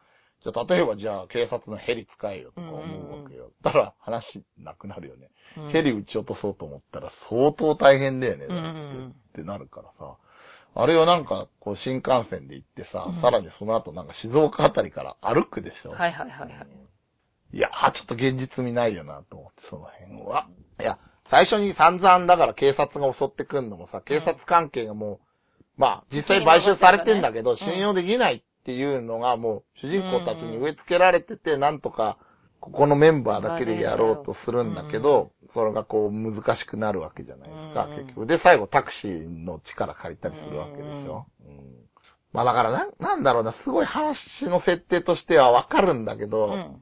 [0.44, 3.52] じゃあ、例えばじゃあ、警察のヘリ使えよとか思うわけよ。
[3.64, 5.30] だから話なくなるよね。
[5.58, 8.46] うんヘリ撃ち落とそうと思ったら相当大変だよね。
[8.46, 10.18] ってなるからさ。
[10.78, 15.92] あれをなんか、こう新幹線で行ってさ、うんさらにその後なんか静岡あたりから歩くでしょ。
[15.92, 16.68] はいはいはいはい。
[17.54, 20.48] いやー、ちょっと現実味ないよなと思って、その辺は。
[20.82, 21.00] いや、
[21.32, 25.22] 最初に散々だから警察が襲ってくんのもさ、警察関係がも
[25.78, 32.18] う、まあ、実際買収されてんだけど、うん信用できないっていうのがもう、主人公たちに植え付けられてて、なんとか、
[32.66, 38.28] ここのメンバーだけでやろうとするんだけど、それがこう難しくなるわけじゃないですか、うん結局。
[38.28, 41.26] で、最後タクシーの力借りたりするわけでしょ。
[41.48, 41.86] うん
[42.34, 46.82] まあだからな、なんだろうな、すごい話の設定としてはわかるんだけど、うん。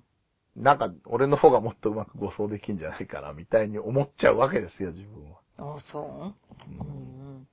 [0.56, 5.40] なんか、俺の方がもっとうまく護送できんじゃないかな、みたいに思っちゃうわけですよ、自分は。
[5.58, 6.34] あそう、
[6.72, 7.48] うん、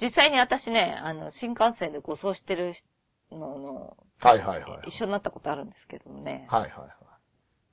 [0.00, 2.74] 実際に私ね、あの、新幹線で護送してる
[3.32, 4.88] のの、はいはいはい。
[4.88, 6.46] 一緒になったことあるんですけどもね。
[6.48, 6.88] はいはいはい。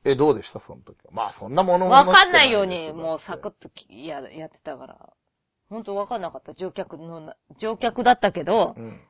[0.06, 0.60] え、どうでした？
[0.60, 1.12] その時は。
[1.12, 5.10] まあ、そんなものわかんないように、もうサクッときや、やってたから。
[5.70, 6.54] 本当わかんなかった。
[6.54, 9.02] 乗客のな、乗客だったけど、うん。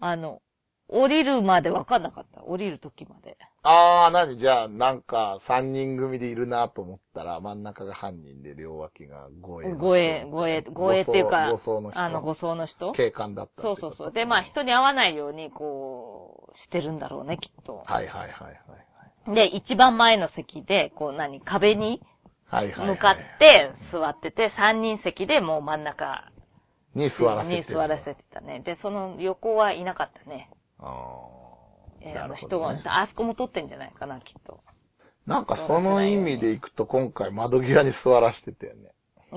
[0.00, 0.40] あの、
[0.86, 2.44] 降りるまでわかんなかった。
[2.44, 3.36] 降りる時まで。
[3.62, 9.72] あー、なに、じゃあ、なんか、三人組でいるなと思ったら、真ん中が犯人で、両脇が護衛。
[9.72, 11.98] 護衛、護衛、護衛っていうか護、送の人。
[11.98, 12.92] あの、護送の人？
[12.92, 14.12] 警官だったそうそうそう。
[14.12, 17.82] で、まあ人に会わないように、こう、してるんだろうね、きっと。
[17.86, 18.54] はいはいはいはい。
[19.26, 22.02] で、一番前の席で、こう何、壁に
[22.46, 22.88] はいはいはい。
[22.88, 26.30] 向かって座ってて、三人席でもう真ん中
[26.94, 27.68] に座らせてる。
[27.68, 28.60] に座らせてたね。
[28.60, 30.50] で、その横はいなかったね。
[30.78, 30.84] あ
[32.00, 34.60] えーあの人が、あそこも撮ってんじゃないかな、きっと。
[35.26, 38.90] なんかその意味でいくと今回窓際に座らせてたよね。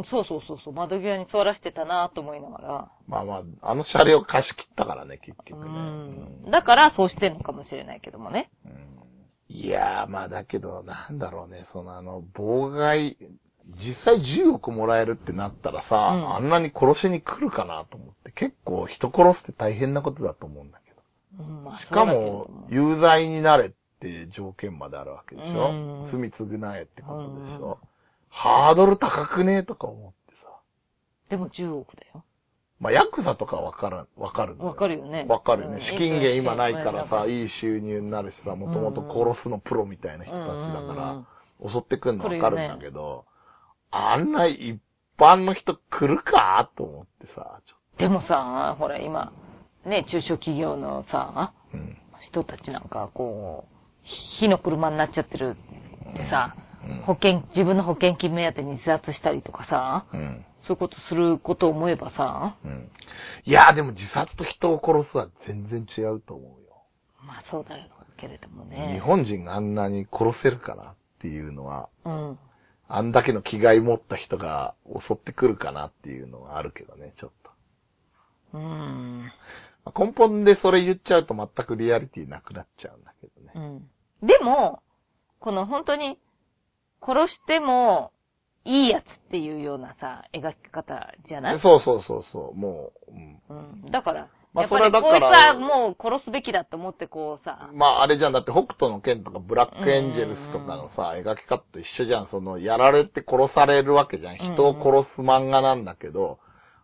[0.06, 2.92] そうそうそうそう、窓際に座らせてたなと思いながら。
[3.08, 5.72] まあまあ、あの車両貸し切ったからね、結う局ね。
[5.72, 6.52] ん。
[6.52, 8.52] だからそうしてんのかもしれないけどもね。
[8.66, 9.07] うん
[9.50, 13.18] いやー、まあだけど、なんだろうね、そのあの、妨害、
[13.78, 16.36] 実際10億もらえるってなったらさ、うん。
[16.36, 21.44] あんなに殺しに来るかなと思って、結構人殺すって大変なことだと思うんだけど。
[21.44, 26.10] うんまあしかも、有罪になれって条件まであるわけでしょ、うん。
[26.12, 27.64] 罪償えってことでしうん。
[27.64, 27.78] ょ、
[28.30, 30.50] ハードル高くねえとか思ってさ。
[31.30, 32.24] でも10億だよ。
[32.80, 35.26] まあ、ヤクザとかわからん、わかるわかるよね。
[35.28, 35.78] わかるよね。
[35.78, 35.82] うん。
[35.82, 37.32] 資金源今ないからさ、うん。
[37.32, 41.26] いい収入になるしさ、もともと殺すのプロみたいな人たちだか
[41.62, 43.26] ら、襲ってくんのわかるんだけど、
[43.90, 44.80] あんないっ
[45.18, 49.34] 般の人来るかと思ってさ、ちょでもさ、ほら今、
[49.86, 51.54] ね、中小企業のさ。
[52.22, 53.76] 人たちなんか、こう、
[54.40, 55.56] 火の車になっちゃってる
[56.12, 57.02] ってさ、うん。
[57.04, 60.46] 保険、自分の保険金目当てに自殺したりとかさ、うん。
[60.68, 62.92] そういうことすることを思えばさ、うん。
[63.46, 66.84] いや、でも自殺と人を殺すは全然違うと思うよ。
[67.26, 67.88] まあそうだよ
[68.18, 68.94] けれどもね。
[68.94, 72.40] 日本人があんなに殺せるかなっていうのは、うん。
[72.90, 74.76] あんだけの気概持った人が
[75.08, 78.58] 襲ってくるかなっていうのはあるけどね、ちょっと。
[78.58, 79.32] うん。
[79.86, 83.52] まあ根本でそれ言っちゃうと全くリアリティなくなっちゃうんだけどね。
[83.56, 84.28] うん。
[84.28, 84.82] でも、
[85.40, 86.18] この本当に、
[87.00, 88.12] 殺しても
[88.68, 91.60] いいやつっていうようなさ、描き方じゃない？
[91.62, 93.12] そうそうそうそう、もう、
[93.50, 93.92] うんうん。
[93.92, 102.28] だから、まあそれはだからこいつはもう殺すべきだと思ってこうさ、まああれじゃん、だって北斗の剣とかブラックエンジェルスとかのさ、描き方と一緒じゃん。
[102.28, 104.36] その、やられて殺されるわけじゃん。
[104.36, 106.40] 人を殺す漫画なんだけど、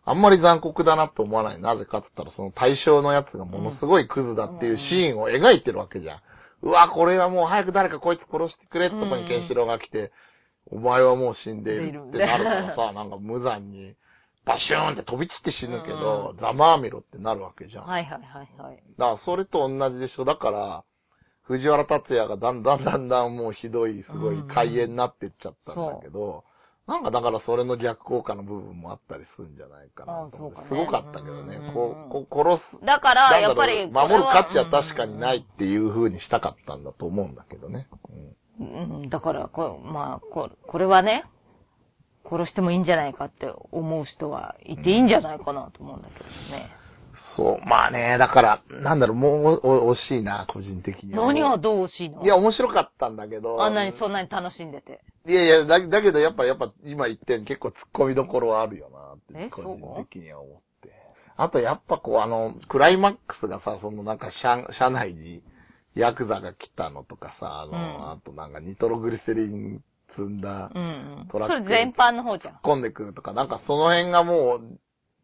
[0.06, 1.60] あんまり残酷だなと思わない。
[1.60, 6.20] なぜかって言ったら、その対象のやつがものすごいクズだっていうシーンを描いてるわけじゃん。
[6.62, 10.12] うわ、これはもう早く誰かこいつ殺してくれってとこにケンシロウが来て、
[10.70, 13.94] お前はもう死んでいるってなるからさ、 なんか無残に、
[14.44, 17.86] バシューンって飛び散って死ぬけど、ざまあみろってなるわけじゃん。
[17.86, 18.82] はいはいはいはい。
[18.98, 20.24] だから、それと同じでしょ。
[20.24, 20.84] だから、
[21.44, 26.44] 藤原達也がだんだんだんだんもうひどい、すごい怪異になってっちゃったんだけど、
[26.86, 30.58] なんかだからそれの逆効果の部分もあったりするんじゃないかなと思って。
[30.58, 31.72] ああすそうかねごかったけどねうん。
[31.72, 32.84] こう、こう殺す。
[32.84, 37.88] だから、やっぱり、守る価値は確かにないっていう風にしたかったんだと思うんだけどね。
[38.10, 38.36] うん、
[39.08, 41.24] だから、こまあこ、これはね、
[42.28, 46.24] 殺してもいいんじゃないかって思う人はいていいんじゃないかなと思うんだけど
[46.56, 46.70] ね。
[47.36, 47.66] そう。
[47.66, 51.26] まあね、だから、なんだろう、もうお惜しいな、個人的には。
[51.26, 52.22] 何がどう惜しいの？
[52.22, 53.62] いや、面白かったんだけど。
[53.62, 55.00] あんなに、そんなに楽しんでて。
[55.26, 60.92] いやいや、だだけどやっぱ、やっぱ今言ったように結構突っ込みどころはあるよなって、え個人的には思って。
[61.36, 65.42] あとやっぱこうあの、クライマックスがさ、そのなんか車、車内に
[65.94, 69.82] ヤクザが来たのとかさ、あの、うんあとなんかニトログリセリン
[70.16, 70.70] 積んだ。
[71.30, 72.54] トラックそれ全般の方じゃん。
[72.62, 74.78] 込んでくるとか、なんかその辺がもう、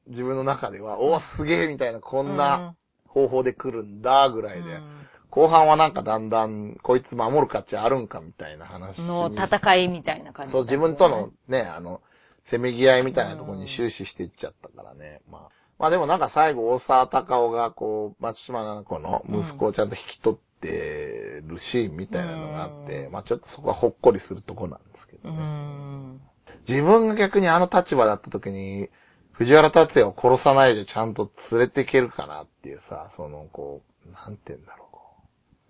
[0.08, 2.74] 自分の中では、おお、すげえみたいな、こんな
[3.06, 4.74] 方法で来るんだ、ぐらいで。
[4.74, 11.30] うん後半はなんかだんだん、こいつ守る価値あるんかみたいな話にの戦いみたいな感じ、そう、自分との。
[11.46, 12.02] ね、あの、
[12.50, 15.22] せめぎ合いみたいなところに終始していっちゃったからね。
[15.30, 15.48] まあ。
[15.78, 25.36] まあでもなんか最後、大沢たかおがこう、松島菜々子の息子をちゃんと引き取ってるシーンみたいなのがあって、うんまあちょっとそこはほっこりするとこなんですけうどね。
[25.38, 26.20] ん。
[26.68, 28.88] 自分が逆にあの立場だった時に、
[29.32, 35.00] 藤原達也を殺さないでちゃんと連れていけるかなっていうさ、そのこう、なんて言うんだろう、こ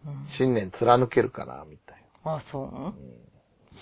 [0.07, 2.37] う信念貫けるかな、みたいな。
[2.37, 2.95] あ、そう、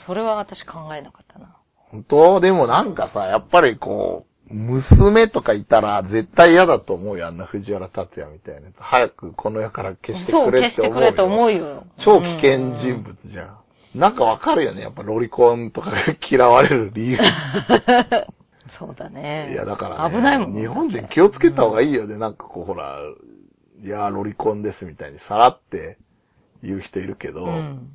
[0.07, 1.57] それは私考えなかったな。
[1.91, 2.41] 本当？
[2.41, 8.71] でもなんかさ、やっぱりこう、娘とかいたら絶対嫌だと思うよ、あんな藤原達也みたいな。
[8.79, 11.01] 早くこの世から消してそう、くれ消って思うよ。
[11.01, 11.85] してくれと思うよ。
[11.99, 13.59] 超危険人物じゃん。
[13.95, 15.99] なんかわかるよね、やっぱロリコンとかが
[16.31, 17.19] 嫌われる理由。
[18.79, 19.53] そうだね。
[19.53, 22.19] いや、だから、ね、危ないもんね日本人気をつけた方がいいよね。
[22.19, 22.99] なんかこう、ほら、
[23.83, 25.99] いや、ロリコンですみたいにさらって
[26.63, 27.91] 言う人いるけど、うん。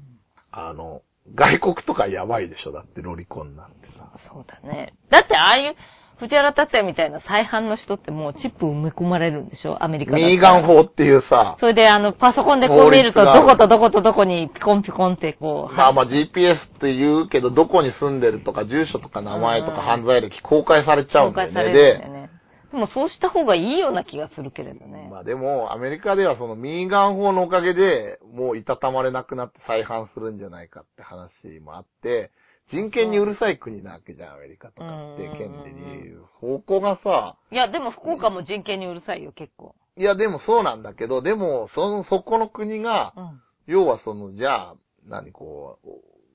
[0.51, 1.01] あの、
[1.35, 4.09] 外国とかやばいでしょ、だってロリコンなんてさ。
[4.31, 4.93] そうだね。
[5.09, 5.75] だってああいう、
[6.19, 9.83] 藤原達也みたいな再犯の人ってもうチップ埋め込まれるんでしょ？
[9.83, 21.53] アメリカミーガン法っていうさ、それであの、パソコンでこう見ると、どことどことどこにピコンピコンってこう、まあまあ GPS って言うけど、どこに住んでるとか、住所とか名前とかうん犯罪歴公開されちゃうんだよね。
[21.53, 22.29] 公開されるんだよね。
[22.71, 25.07] でもそうした方がいいような気がするけれどね。
[25.11, 32.31] まあでも、アメリカではそのミーガン法のおかげで、もういたたまれなくなって再犯するんじゃないかって話もあって、
[32.69, 36.13] 人権にうるさい国なわけじゃん、アメリカとかってうん、権利に。
[36.39, 39.75] そこがさ、いや、でも福岡も人権にうるさいよ、結構。
[39.95, 43.41] いやでもそうなんだけど、でも、その、そこの国がう、ん。
[43.67, 45.89] 要はその、じゃあ、何こう、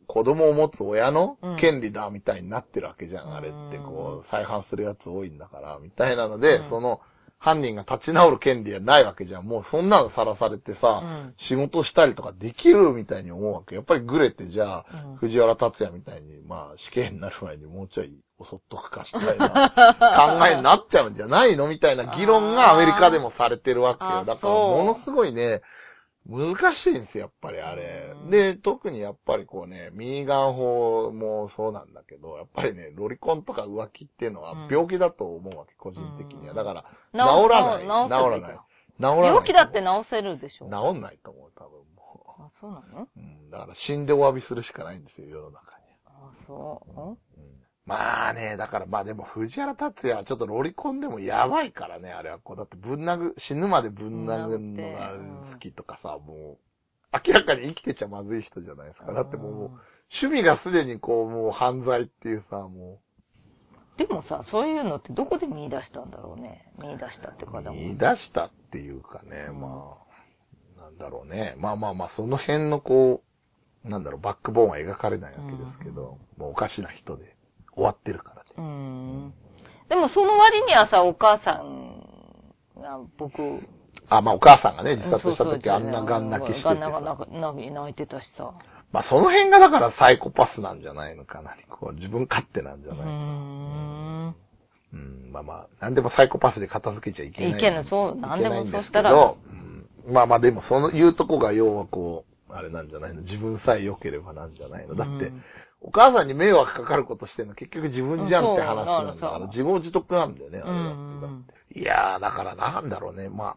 [0.07, 3.77] 子供を持つ親のうん権利だみたいになってるわけじゃん、あれって。
[3.77, 7.01] うんこう、再犯するやつ多いんだから、みたいなので、うんその、
[7.41, 9.45] 犯人が立ち直る権利はないわけじゃん。
[9.45, 13.77] もうそんなのさらされてさ、うん仕事したりとかできるみたいに思うわけ。
[13.77, 18.13] やっぱりグレてじゃあ、うん藤原達也みたいに、まあ死刑になる前にもうちょい
[18.43, 21.69] 襲っとくかみたいな 考えになっちゃうんじゃないの？
[21.69, 24.25] みたいな議論がアメリカでもされてるわけよ。
[24.25, 25.63] だからものすごいね、
[26.29, 28.31] 難しいんですよ、やっぱりあれうん。
[28.31, 36.51] で、特にやっぱりこうね、ミーガン法もそうなんだけど、やっぱりね、ロリコンとか浮気っていうのはうん病気だと思うわけ、個人的には。
[36.51, 37.83] うんだから、治治らない。
[37.83, 38.59] 治らない。
[38.99, 39.25] 治らない。
[39.27, 40.67] 病気だって治せるでしょ。
[40.67, 43.03] 治んないと思う、多分もあ、そうなの？
[43.05, 43.09] う。
[43.17, 45.85] うん、だから死んでお詫びするしかないんですよ、世の中に。
[46.07, 47.19] あ、そう。
[47.89, 52.57] うんまあね、だからまあでも藤原達也はちょっとロリコンでもやばいからね、あれはこう。
[52.57, 55.13] だってぶん殴、死ぬまでぶん殴るのが
[55.53, 56.59] 好きとかさ、も
[57.15, 59.13] う、明らかに生きてちゃまずい人じゃないですか。
[59.13, 59.53] だってもう、
[60.23, 63.01] 趣味がすでにこう、もう犯罪っていうさ、も
[63.99, 66.73] でもさ、そういうのってどこで見出したんだろうね。
[66.79, 67.73] 見出したってう、方も。
[67.73, 69.97] 見出したっていうかね、ま
[70.77, 71.57] あ、なんだろうね。
[71.59, 73.23] まあまあまあ、その辺のこ
[73.85, 77.38] う、なんだろう、バックボーンは描かれないわけですけど、もうおかしな人で
[77.79, 78.51] 終わってるからね。
[78.59, 79.35] うん。
[79.89, 82.03] でもその割にはさ、お母さん
[82.77, 83.61] が僕、
[84.09, 88.53] あ、まあお母さんがね、自殺した時あんなガン泣きしててガン泣いてたしさ。
[88.91, 91.57] まあその辺がだからサイコパスなんじゃないのかな。
[91.71, 94.35] こう自分勝手なんじゃない、ん。
[94.95, 97.59] うん、まあまあ、なんでもサイコパスで片付けちゃいけない。
[97.59, 99.37] いけないそうなんでもそしたらう
[100.11, 105.43] んまあまあでもその言うとこが要はこう、あれなんじゃないの自分さえ良ければなんじゃないのだって、うん
[105.81, 110.65] お母さんに迷惑かかることしてんの結局自分じゃんって話なんだから、自業自得なんだよね、あ
[111.75, 111.81] れ。
[111.81, 113.57] いやー、だからなんだろうね、ま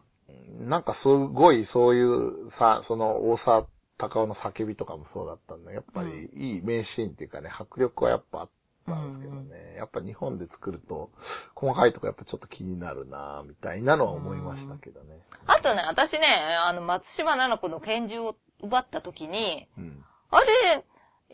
[0.60, 3.66] なんかすごいそういうさ、その大沢
[3.98, 5.72] 隆夫の叫びとかもそうだったんだ。
[5.72, 8.48] やっぱりいい名シーンっていうかね、迫力はやっぱあっ
[8.86, 11.10] たんですけどね、やっぱ日本で作ると、
[11.54, 15.20] 細かいとこやっぱちょっと気になるなみたいなのは思いましたけどね。
[15.46, 16.26] あとね、私ね、
[16.64, 20.04] あの、松島奈々子の拳銃を奪った時に、うん。
[20.30, 20.84] あれ、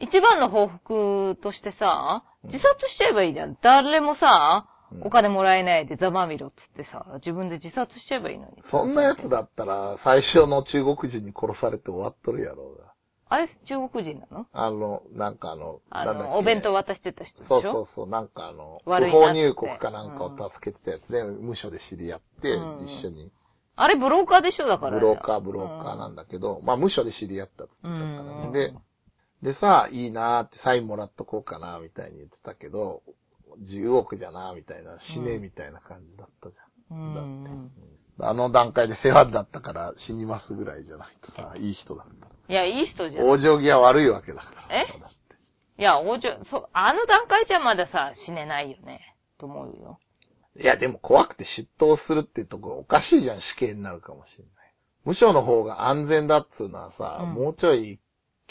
[0.00, 3.56] 一番の報復としてさ、自殺しちゃえばいいじゃん。
[3.62, 8.52] 誰もさ、うんお金もらえないでざまみろっつってさ、自分で自殺しちゃえばいいのに。
[8.70, 12.94] そんなやつだったら、最初の中国人に殺されて終わっとるやろうが。
[13.28, 14.46] あれ、中国人なの？
[14.50, 16.20] あの、なんかあの、なんだっけ？
[16.22, 17.60] あの、お弁当渡してた人でしょ？
[17.60, 23.30] そうそうそう、なんかあの、不悪いなって法入国かなんかを助けてたやつで、無所で知り合って、うん一緒に、
[23.76, 24.66] あれ、ブローカーでしょ？
[24.68, 24.92] だから。
[24.98, 28.48] ブローカー、ブローカーなんだけど、まあ無所で知り合ったってう言ってたからね。
[28.48, 28.52] ん。
[28.52, 28.72] で、
[29.42, 33.02] でさ、いいなーってサインもらっとこうかな、みたいに言ってたけど、
[33.62, 36.98] 10億じゃな、みたいな、死ね、みたいな感じだったじゃん。
[36.98, 37.44] うん。
[37.44, 37.78] だって
[38.20, 42.52] あの段階で世話だったから死にますぐらいじゃないとさ、いい人だった。
[42.52, 43.26] いや、いい人じゃん。
[43.26, 44.76] 往生際悪いわけだから。
[44.76, 44.86] え？
[45.78, 49.14] いや、王女、そう、あの段階じゃまださ、死ねないよね。
[49.38, 50.00] と思うよ。
[50.60, 54.74] いや、でも怖くて出頭するっていうところおかしいじゃん、死刑になるかもしれない。
[55.04, 58.00] 無償の方が安全だっつうのはさ、うんもうちょい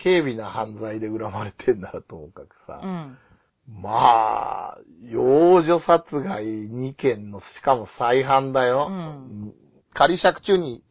[0.01, 3.17] 軽微な犯罪で恨まれてんならともかくさ、うん。
[3.81, 8.87] まあ、幼女殺害2件の、しかも再犯だよ。
[8.89, 9.53] うん
[9.93, 10.83] 仮釈中に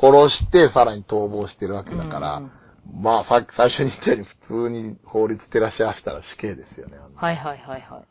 [0.00, 2.50] 殺してさらに逃亡してるわけだから、うん
[2.90, 6.96] まあさっき最初に言ったように普通に法律照らし合わせたら死刑ですよね。
[7.14, 8.02] はいはいはいはい。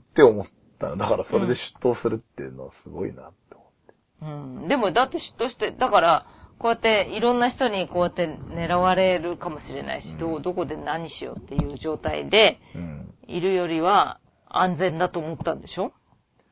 [0.00, 0.46] って思っ
[0.78, 0.96] たの。
[0.96, 4.62] だからそれで出頭するっていうのはすごいなって思って。
[4.62, 4.68] うん。
[4.68, 6.26] でも、だって嫉妬して、だから、
[6.58, 13.14] こうやっていろんな人にこうやって狙われるかもしれないし、どうどこで何しようっていう状態でうん。
[13.28, 15.92] いるよりは安全だと思ったんでしょ？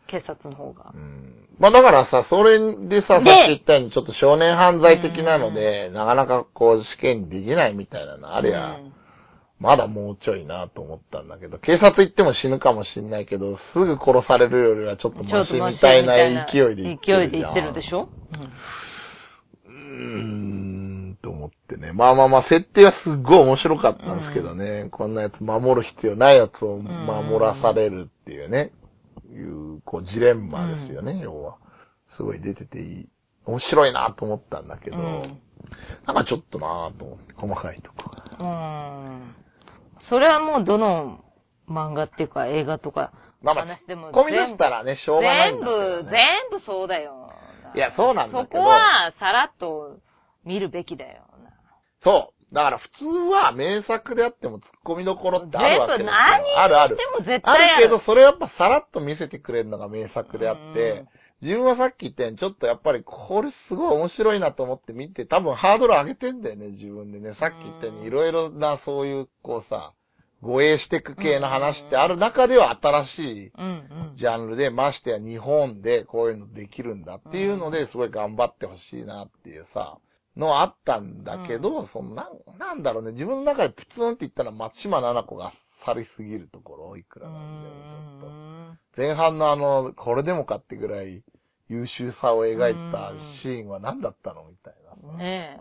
[0.07, 0.93] 警察の方が。
[0.95, 0.97] う。
[0.97, 1.49] ん。
[1.59, 8.93] まあだからさ、それでさ、さっきで言ったようにちょっと少年犯罪的なので、なかなかこう試験にできないみたいなのありゃ、うん。
[9.59, 16.15] まだもうちょいなと思ったんだけど、警察行っても死ぬかもしんないけど、すぐ殺されるよりはちょっとマシみたいな
[16.53, 17.21] 勢いで言ってるじゃん。
[17.23, 18.51] 勢いで言ってるでしょ、うー
[19.97, 21.93] ん、と思ってね。
[21.93, 24.89] まあまあまあ、設定はすっごい面白かったんですけどね。
[24.91, 28.73] こんなやつ守る必要ないやつを守らされるっていうね。
[29.33, 31.57] いう、こう、ジレンマですよね、要は。
[32.17, 33.09] すごい出てていい。
[33.45, 35.41] 面白いなと思ったんだけど、うん
[36.07, 38.37] なんかちょっとなと思って、細かいとこが。
[38.39, 39.05] うん。
[39.07, 39.35] うん。
[40.09, 41.25] それはもうどの
[41.69, 46.11] 漫画っていうか映画とかまあまあ、話でも込み出したらね、しょうがないん全部、ね。
[46.51, 47.31] 全部そうだよ。
[47.75, 49.99] いやそうなんだけどそこはさらっと
[50.45, 51.23] 見るべきだよ。
[52.03, 52.55] そう。
[52.55, 57.19] だから普通は名作であっても突っ込みどころってあるわけですよあるあるして。
[57.19, 57.83] も絶あ対ある。
[57.87, 61.07] るけど、それをやっぱさらっと見せてくれるのが名作であって、
[61.43, 67.35] 自分はさっき言ったように、ちょっとやっぱりこれすごい面白いなと思って見て、多分ハードル上げてんだよね、自分でね。
[67.35, 69.93] さっき言ったように、いろいろなそういう、こうさ、
[70.47, 73.19] 護衛していく系の話ってある中では新し
[73.49, 73.53] い。
[74.19, 79.99] ジャンルで、ましてや日本でこういうのできるんだっていうので、すごい頑張ってほしいなっていうさ、
[80.37, 85.53] のはあったんだけど、そのなん、なんだろうね、自分の中でプツンって言ったら松島奈々子があっ
[85.87, 89.01] さりすぎるところ、いくらなんでもちょっと。
[89.01, 91.23] 前半のあの、これでもかってぐらい
[91.69, 94.75] 優秀さを描いたシーンは何だったのみたい
[95.07, 95.19] な。
[95.19, 95.61] ね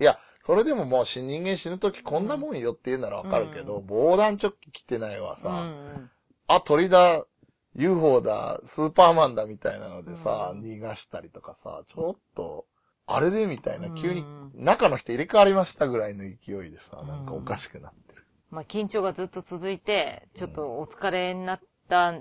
[0.00, 0.18] いや、
[0.48, 5.42] それでももう死人間死ぬときこんなもんよって言うならわかるけど、う防弾チョッキ着てないわえ。
[5.42, 6.10] さ、うん。
[6.46, 7.26] あ、鳥だ、
[7.74, 10.62] UFO だ、スーパーマンだみたいなのでさ、うん。
[10.62, 12.64] 逃がしたりとかさ、ちょっと、
[13.06, 16.30] あれでみたいな、急にうん中の人入れ替わりましたぐらいの勢
[16.66, 18.24] いでさ、なんかおかしくなってる。
[18.50, 22.12] まあ、緊張がずっと続いて、ちょっとお疲れになった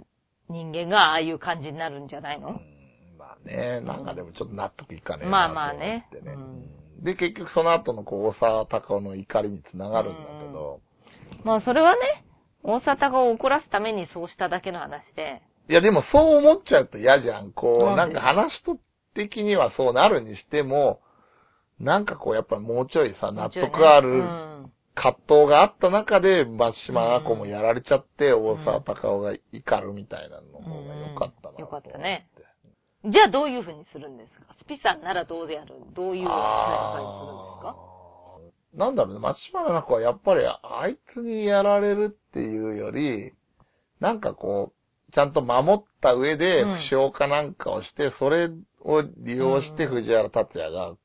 [0.49, 3.17] 人間がああいう感じになるんじゃないの、うん。
[3.17, 6.09] まあね、なんかでもちょっと納得いかねえなまあまあね。
[6.11, 6.39] と思ってう
[6.83, 10.81] んで、結局その後のこう、大沢たかおの怒りにつながるんだけど、
[11.43, 12.23] まあ、それはね、
[12.63, 17.51] 大阪が怒らすためにそうしただけの話で、いやでもそう思っちゃうと嫌じゃん。
[17.51, 18.77] こう、なんんか話と
[19.13, 21.01] 的にはそうなるにしても、
[21.79, 24.71] なんかこうやっぱもうちょいさ、納得あうるん。
[24.95, 31.53] 葛藤があった中で、松島奈子もやられちゃって、大沢たかおが怒るみたいなの方が良かったな。
[31.53, 31.57] う。
[31.57, 32.27] んよかったね
[33.05, 34.55] じゃあどういうふうにするんですか？
[34.59, 35.75] スピさんならどうやる？
[35.95, 37.75] どういう戦いをするんですか？
[38.73, 43.33] なんだろうね、松島奈子はやっぱりあいつにやられるっていうより、
[43.99, 44.73] なんかこ
[45.09, 46.75] う、ちゃんと守った上でうん。
[46.77, 48.49] 負傷かなんかをして、それ
[48.81, 50.95] を利用してうん藤原達也が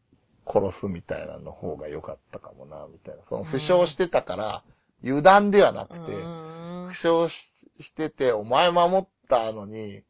[0.46, 3.22] 殺すみたいなの方が良かったかもな、みたいな。
[3.28, 4.64] その負傷してたから、
[5.04, 6.90] 油断ではなくて、うん。
[6.90, 7.32] 負傷
[7.80, 10.02] ししてて、お前守ったのに、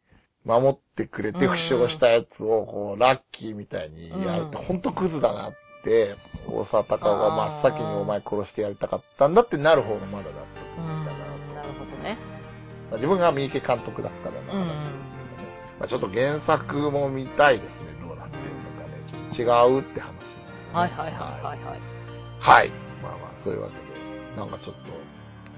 [0.45, 5.53] 守ってくれて負傷したやつを、こう、ラッキーみたいにやるって、うんほんとクズだなっ
[5.84, 6.16] て、
[6.49, 11.62] 大沢たかおが真っ先にお前殺してやりたかったんだってなる方がまだ納得いいかうんな。
[11.62, 12.18] なるほどね。
[12.90, 15.12] まあ自分が三池監督だったらの話ね。
[15.78, 19.34] まあ、ちょっと原作も見たいですね、どうなってるのかね。
[19.34, 20.12] ちょっと違うって話、
[20.72, 21.80] はいはいはいはいはい。
[22.40, 22.70] はい。
[23.03, 24.74] まあまあ、そういうわけで、なんかちょっ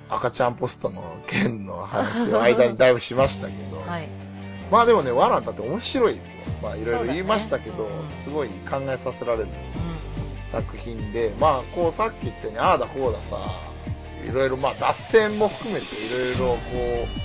[0.09, 4.24] と、赤ちゃんポストの件の話を間にだいぶしましたけど、 はい。
[4.71, 6.33] まあでもね、ワランだって面白いですよ。
[6.63, 9.55] まあいろいろ言いましたけど、ねうんすごい考えさせられるうん
[10.53, 13.37] 作品で、まあこうさっき言ったように、ああだこうださ、
[14.25, 16.59] いろいろまあ脱線も含めていろいろこ
[17.05, 17.25] う、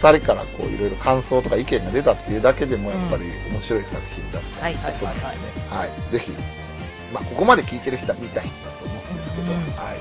[0.00, 5.68] 二人からこういろいろ感想とか意見が出たっていうだけでもやっぱり面白い作品だったはいはいはいはいと思うんでね。
[5.68, 6.12] はい。
[6.12, 6.30] ぜひ、
[7.12, 9.98] まあここまで聞いてる人は見た人だと思うんですけど、うんはい。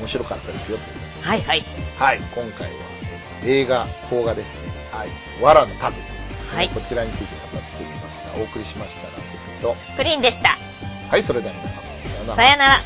[0.00, 0.78] 面白かったですよ
[1.22, 1.64] はいはい。
[1.98, 3.00] はい、今回は
[3.44, 4.69] 映画、邦画ですね。
[4.90, 5.10] はい、
[5.42, 5.96] わらの盾、
[6.52, 8.32] はい、こちらについて語ってみました。
[8.40, 9.76] お送りしましたラスフィと。
[9.96, 10.58] プリンでした。
[11.08, 11.92] はいそれでは皆様さよ
[12.24, 12.36] うなら。
[12.36, 12.80] さよなら。